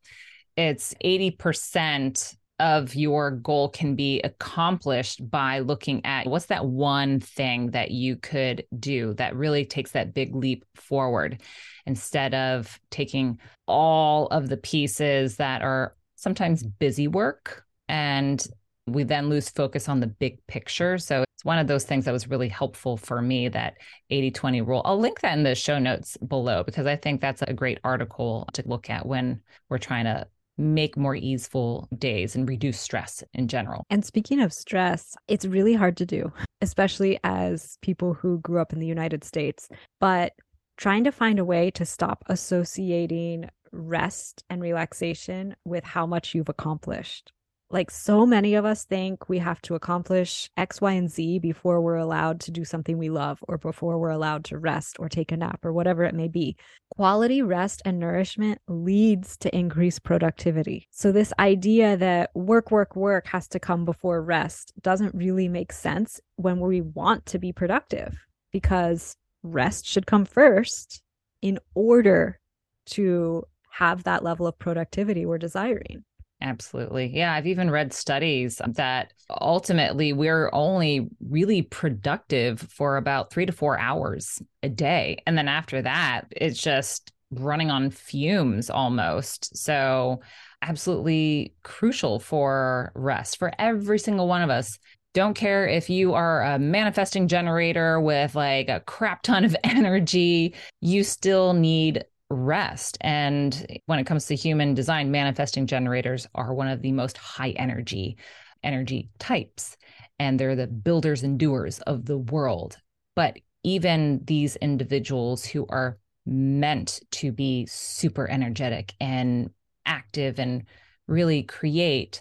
it's 0.57 0.95
80% 1.05 2.37
of 2.59 2.95
your 2.95 3.31
goal 3.31 3.69
can 3.69 3.95
be 3.95 4.21
accomplished 4.23 5.31
by 5.31 5.61
looking 5.61 6.05
at 6.05 6.27
what's 6.27 6.47
that 6.47 6.67
one 6.67 7.21
thing 7.21 7.71
that 7.71 7.91
you 7.91 8.17
could 8.17 8.65
do 8.79 9.15
that 9.15 9.37
really 9.37 9.65
takes 9.65 9.93
that 9.93 10.15
big 10.15 10.35
leap 10.35 10.65
forward 10.75 11.41
instead 11.87 12.35
of 12.35 12.81
taking 12.91 13.39
all 13.67 14.27
of 14.29 14.49
the 14.49 14.57
pieces 14.57 15.37
that 15.37 15.63
are 15.63 15.95
sometimes 16.17 16.63
busy 16.63 17.07
work 17.07 17.65
and 17.89 18.49
we 18.87 19.05
then 19.05 19.29
lose 19.29 19.51
focus 19.51 19.89
on 19.89 20.01
the 20.01 20.07
big 20.07 20.45
picture. 20.47 20.99
So 20.99 21.25
it's 21.35 21.45
one 21.45 21.59
of 21.59 21.67
those 21.67 21.85
things 21.85 22.05
that 22.07 22.13
was 22.13 22.29
really 22.29 22.49
helpful 22.49 22.97
for 22.97 23.21
me 23.23 23.49
that 23.49 23.77
80 24.11 24.31
20 24.33 24.61
rule. 24.63 24.83
I'll 24.85 24.99
link 24.99 25.21
that 25.21 25.37
in 25.37 25.45
the 25.45 25.55
show 25.55 25.79
notes 25.79 26.17
below 26.17 26.63
because 26.63 26.87
I 26.87 26.97
think 26.97 27.21
that's 27.21 27.43
a 27.43 27.53
great 27.53 27.79
article 27.85 28.49
to 28.55 28.63
look 28.67 28.91
at 28.91 29.07
when 29.07 29.41
we're 29.69 29.79
trying 29.79 30.07
to 30.07 30.27
make 30.59 30.97
more 30.97 31.15
easeful 31.15 31.89
days 31.97 32.35
and 32.35 32.49
reduce 32.49 32.81
stress 32.81 33.23
in 33.33 33.49
general. 33.49 33.85
And 33.89 34.05
speaking 34.05 34.41
of 34.41 34.53
stress, 34.53 35.17
it's 35.29 35.47
really 35.47 35.75
hard 35.75 35.97
to 35.99 36.07
do, 36.07 36.33
especially 36.61 37.19
as 37.25 37.79
people 37.81 38.15
who 38.15 38.41
grew 38.41 38.61
up 38.61 38.73
in 38.73 38.81
the 38.81 38.87
United 38.87 39.25
States. 39.25 39.69
But 40.01 40.33
trying 40.77 41.05
to 41.05 41.13
find 41.13 41.39
a 41.39 41.45
way 41.45 41.71
to 41.73 41.85
stop 41.85 42.25
associating 42.27 43.49
rest 43.73 44.45
and 44.51 44.61
relaxation 44.63 45.55
with 45.65 45.85
how 45.85 46.07
much 46.07 46.35
you've 46.35 46.49
accomplished 46.49 47.33
like 47.71 47.91
so 47.91 48.25
many 48.25 48.55
of 48.55 48.65
us 48.65 48.85
think 48.85 49.29
we 49.29 49.39
have 49.39 49.61
to 49.63 49.75
accomplish 49.75 50.51
X, 50.57 50.81
Y, 50.81 50.93
and 50.93 51.11
Z 51.11 51.39
before 51.41 51.81
we're 51.81 51.97
allowed 51.97 52.41
to 52.41 52.51
do 52.51 52.65
something 52.65 52.97
we 52.97 53.11
love 53.11 53.39
or 53.47 53.59
before 53.59 53.99
we're 53.99 54.09
allowed 54.09 54.45
to 54.47 54.59
rest 54.59 54.97
or 54.99 55.09
take 55.09 55.33
a 55.33 55.37
nap 55.37 55.65
or 55.65 55.73
whatever 55.73 56.05
it 56.05 56.15
may 56.15 56.29
be. 56.29 56.57
Quality 56.91 57.43
rest 57.43 57.83
and 57.85 57.99
nourishment 57.99 58.61
leads 58.69 59.37
to 59.39 59.55
increased 59.55 60.03
productivity. 60.03 60.89
So, 60.91 61.13
this 61.13 61.33
idea 61.39 61.97
that 61.99 62.31
work, 62.35 62.71
work, 62.71 62.97
work 62.97 63.27
has 63.27 63.47
to 63.49 63.61
come 63.61 63.85
before 63.85 64.23
rest 64.23 64.73
doesn't 64.83 65.15
really 65.15 65.49
make 65.49 65.73
sense 65.73 66.21
when 66.37 66.61
we 66.61 66.81
want 66.81 67.27
to 67.27 67.39
be 67.39 67.53
productive 67.53 68.17
because 68.51 69.15
rest 69.43 69.87
should 69.87 70.07
come 70.07 70.25
first 70.25 71.03
in 71.43 71.59
order 71.75 72.41
to 72.87 73.45
have 73.71 74.05
that 74.05 74.25
level 74.25 74.47
of 74.47 74.59
productivity 74.59 75.27
we're 75.27 75.39
desiring. 75.39 76.05
Absolutely. 76.41 77.11
Yeah. 77.13 77.33
I've 77.35 77.49
even 77.49 77.71
read 77.71 77.93
studies 77.93 78.61
that 78.67 79.13
ultimately 79.29 80.13
we're 80.13 80.51
only 80.53 81.09
really 81.29 81.63
productive 81.63 82.61
for 82.61 82.97
about 82.97 83.33
three 83.33 83.47
to 83.47 83.53
four 83.53 83.79
hours 83.79 84.41
a 84.63 84.69
day. 84.69 85.19
And 85.27 85.37
then 85.37 85.49
after 85.49 85.83
that, 85.83 86.27
it's 86.31 86.63
just 86.63 87.13
running 87.31 87.71
on 87.71 87.91
fumes 87.91 88.71
almost. 88.71 89.57
So, 89.57 90.21
absolutely 90.63 91.55
crucial 91.63 92.19
for 92.19 92.91
rest 92.95 93.39
for 93.39 93.53
every 93.59 93.99
single 93.99 94.29
one 94.29 94.43
of 94.43 94.51
us. 94.51 94.79
Don't 95.15 95.35
care 95.35 95.67
if 95.67 95.91
you 95.91 96.15
are 96.15 96.43
a 96.43 96.59
manifesting 96.59 97.29
generator 97.29 98.01
with 98.01 98.35
like 98.35 98.69
a 98.69 98.81
crap 98.81 99.23
ton 99.23 99.45
of 99.45 99.57
energy, 99.65 100.55
you 100.81 101.03
still 101.05 101.53
need 101.53 102.05
rest. 102.31 102.99
And 103.01 103.81
when 103.87 103.99
it 103.99 104.05
comes 104.05 104.27
to 104.27 104.35
human 104.35 104.75
design, 104.75 105.11
manifesting 105.11 105.67
generators 105.67 106.27
are 106.35 106.53
one 106.55 106.69
of 106.69 106.83
the 106.83 106.93
most 106.93 107.17
high 107.17 107.51
energy 107.51 108.17
energy 108.63 109.09
types. 109.19 109.77
And 110.19 110.39
they're 110.39 110.57
the 110.57 110.67
builders 110.67 111.23
and 111.23 111.39
doers 111.39 111.79
of 111.81 112.05
the 112.05 112.19
world. 112.19 112.77
But 113.15 113.39
even 113.63 114.21
these 114.25 114.57
individuals 114.57 115.45
who 115.45 115.67
are 115.69 115.99
meant 116.27 117.01
to 117.11 117.33
be 117.33 117.67
super 117.67 118.29
energetic 118.29 118.95
and 119.01 119.51
active 119.87 120.39
and 120.39 120.65
really 121.07 121.43
create 121.43 122.21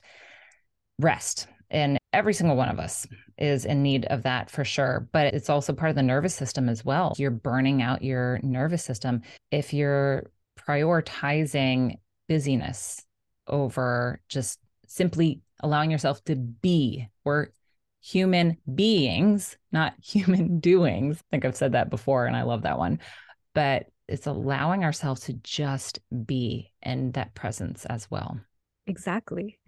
rest. 0.99 1.47
And 1.69 1.96
every 2.13 2.33
single 2.33 2.55
one 2.55 2.69
of 2.69 2.79
us 2.79 3.05
is 3.37 3.65
in 3.65 3.83
need 3.83 4.05
of 4.05 4.23
that 4.23 4.49
for 4.49 4.63
sure. 4.63 5.07
But 5.11 5.33
it's 5.33 5.49
also 5.49 5.73
part 5.73 5.89
of 5.89 5.95
the 5.95 6.03
nervous 6.03 6.35
system 6.35 6.69
as 6.69 6.83
well. 6.83 7.13
You're 7.17 7.31
burning 7.31 7.81
out 7.81 8.01
your 8.01 8.39
nervous 8.43 8.83
system. 8.83 9.21
If 9.51 9.73
you're 9.73 10.31
prioritizing 10.59 11.99
busyness 12.27 13.05
over 13.47 14.21
just 14.27 14.59
simply 14.87 15.41
allowing 15.61 15.91
yourself 15.91 16.23
to 16.25 16.35
be, 16.35 17.07
we're 17.23 17.47
human 18.01 18.57
beings, 18.73 19.57
not 19.71 19.93
human 20.01 20.59
doings. 20.59 21.17
I 21.17 21.23
think 21.31 21.45
I've 21.45 21.55
said 21.55 21.73
that 21.73 21.89
before 21.89 22.25
and 22.25 22.35
I 22.35 22.43
love 22.43 22.63
that 22.63 22.77
one. 22.77 22.99
But 23.53 23.87
it's 24.07 24.27
allowing 24.27 24.83
ourselves 24.83 25.21
to 25.21 25.33
just 25.33 25.99
be 26.25 26.71
in 26.81 27.11
that 27.11 27.35
presence 27.35 27.85
as 27.85 28.09
well. 28.09 28.39
Exactly. 28.85 29.59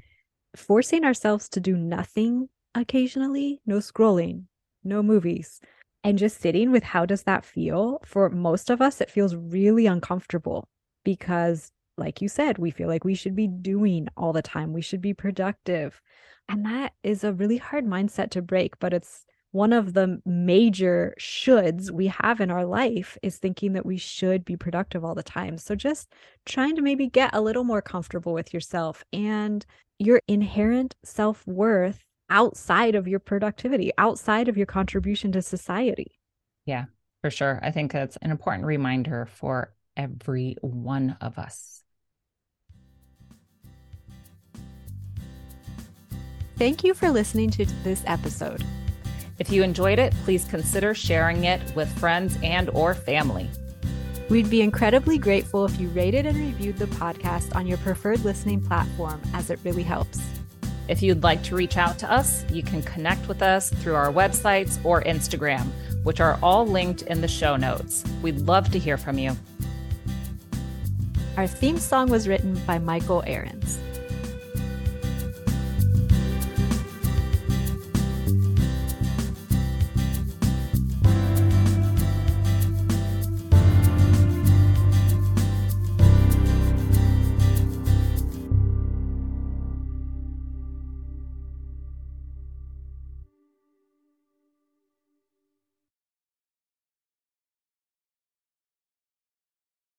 Forcing 0.56 1.04
ourselves 1.06 1.48
to 1.50 1.60
do 1.60 1.76
nothing 1.78 2.50
occasionally, 2.76 3.62
no 3.66 3.78
scrolling, 3.78 4.46
no 4.84 5.04
movies, 5.04 5.60
and 6.04 6.18
just 6.18 6.40
sitting 6.40 6.72
with 6.72 6.84
how 6.84 7.06
does 7.06 7.24
that 7.24 7.46
feel? 7.46 8.00
For 8.06 8.30
most 8.30 8.70
of 8.70 8.82
us, 8.82 9.02
it 9.02 9.12
feels 9.12 9.36
really 9.36 9.86
uncomfortable 9.86 10.68
because, 11.04 11.72
like 11.98 12.22
you 12.22 12.30
said, 12.30 12.58
we 12.58 12.72
feel 12.72 12.88
like 12.88 13.04
we 13.04 13.16
should 13.16 13.36
be 13.36 13.48
doing 13.48 14.08
all 14.18 14.34
the 14.34 14.42
time, 14.42 14.74
we 14.74 14.82
should 14.82 15.02
be 15.02 15.14
productive. 15.14 16.02
And 16.48 16.66
that 16.66 16.94
is 17.04 17.24
a 17.24 17.34
really 17.34 17.58
hard 17.58 17.86
mindset 17.86 18.32
to 18.32 18.42
break, 18.42 18.80
but 18.80 18.94
it's 18.94 19.26
one 19.52 19.74
of 19.74 19.94
the 19.94 20.22
major 20.26 21.16
shoulds 21.20 21.90
we 21.90 22.08
have 22.08 22.40
in 22.40 22.52
our 22.52 22.66
life 22.66 23.18
is 23.24 23.38
thinking 23.38 23.74
that 23.74 23.86
we 23.86 23.98
should 23.98 24.46
be 24.46 24.56
productive 24.56 25.04
all 25.04 25.16
the 25.16 25.24
time. 25.24 25.58
So 25.58 25.76
just 25.76 26.14
trying 26.46 26.76
to 26.76 26.82
maybe 26.82 27.08
get 27.08 27.34
a 27.34 27.42
little 27.42 27.64
more 27.64 27.82
comfortable 27.82 28.34
with 28.34 28.54
yourself 28.54 29.04
and 29.12 29.66
your 29.98 30.22
inherent 30.28 30.96
self 31.04 31.46
worth 31.48 32.04
outside 32.30 32.94
of 32.94 33.08
your 33.08 33.20
productivity, 33.20 33.92
outside 33.98 34.48
of 34.48 34.58
your 34.58 34.68
contribution 34.68 35.32
to 35.32 35.42
society. 35.42 36.20
Yeah, 36.66 36.86
for 37.22 37.32
sure. 37.32 37.60
I 37.64 37.72
think 37.72 37.92
that's 37.92 38.18
an 38.18 38.30
important 38.30 38.66
reminder 38.66 39.26
for 39.26 39.74
every 39.98 40.56
one 40.62 41.18
of 41.22 41.40
us. 41.40 41.84
Thank 46.58 46.84
you 46.84 46.94
for 46.94 47.10
listening 47.10 47.50
to 47.52 47.66
this 47.84 48.04
episode. 48.06 48.64
If 49.40 49.50
you 49.50 49.64
enjoyed 49.64 50.00
it, 50.00 50.14
please 50.26 50.44
consider 50.46 50.94
sharing 50.94 51.46
it 51.46 51.62
with 51.74 51.90
friends 51.98 52.38
and 52.44 52.70
or 52.72 52.94
family. 52.94 53.50
We'd 54.30 54.50
be 54.50 54.62
incredibly 54.62 55.18
grateful 55.18 55.66
if 55.66 55.80
you 55.80 55.88
rated 55.90 56.26
and 56.26 56.38
reviewed 56.38 56.78
the 56.78 56.86
podcast 56.86 57.56
on 57.56 57.66
your 57.66 57.78
preferred 57.80 58.24
listening 58.26 58.62
platform 58.62 59.22
as 59.34 59.50
it 59.50 59.60
really 59.64 59.82
helps. 59.82 60.22
If 60.90 61.02
you'd 61.02 61.24
like 61.24 61.42
to 61.44 61.56
reach 61.56 61.78
out 61.78 61.98
to 62.00 62.12
us, 62.12 62.44
you 62.52 62.64
can 62.64 62.84
connect 62.84 63.28
with 63.28 63.42
us 63.42 63.70
through 63.70 63.96
our 63.96 64.12
websites 64.12 64.84
or 64.84 65.04
Instagram, 65.04 65.68
which 66.04 66.20
are 66.20 66.38
all 66.44 66.68
linked 66.68 67.04
in 67.04 67.22
the 67.22 67.28
show 67.28 67.56
notes. 67.56 68.04
We'd 68.22 68.42
love 68.42 68.70
to 68.72 68.80
hear 68.80 68.98
from 68.98 69.18
you. 69.18 69.38
Our 71.38 71.48
theme 71.48 71.78
song 71.78 72.10
was 72.10 72.28
written 72.28 72.60
by 72.68 72.78
Michael 72.78 73.24
Ahrens. 73.26 73.80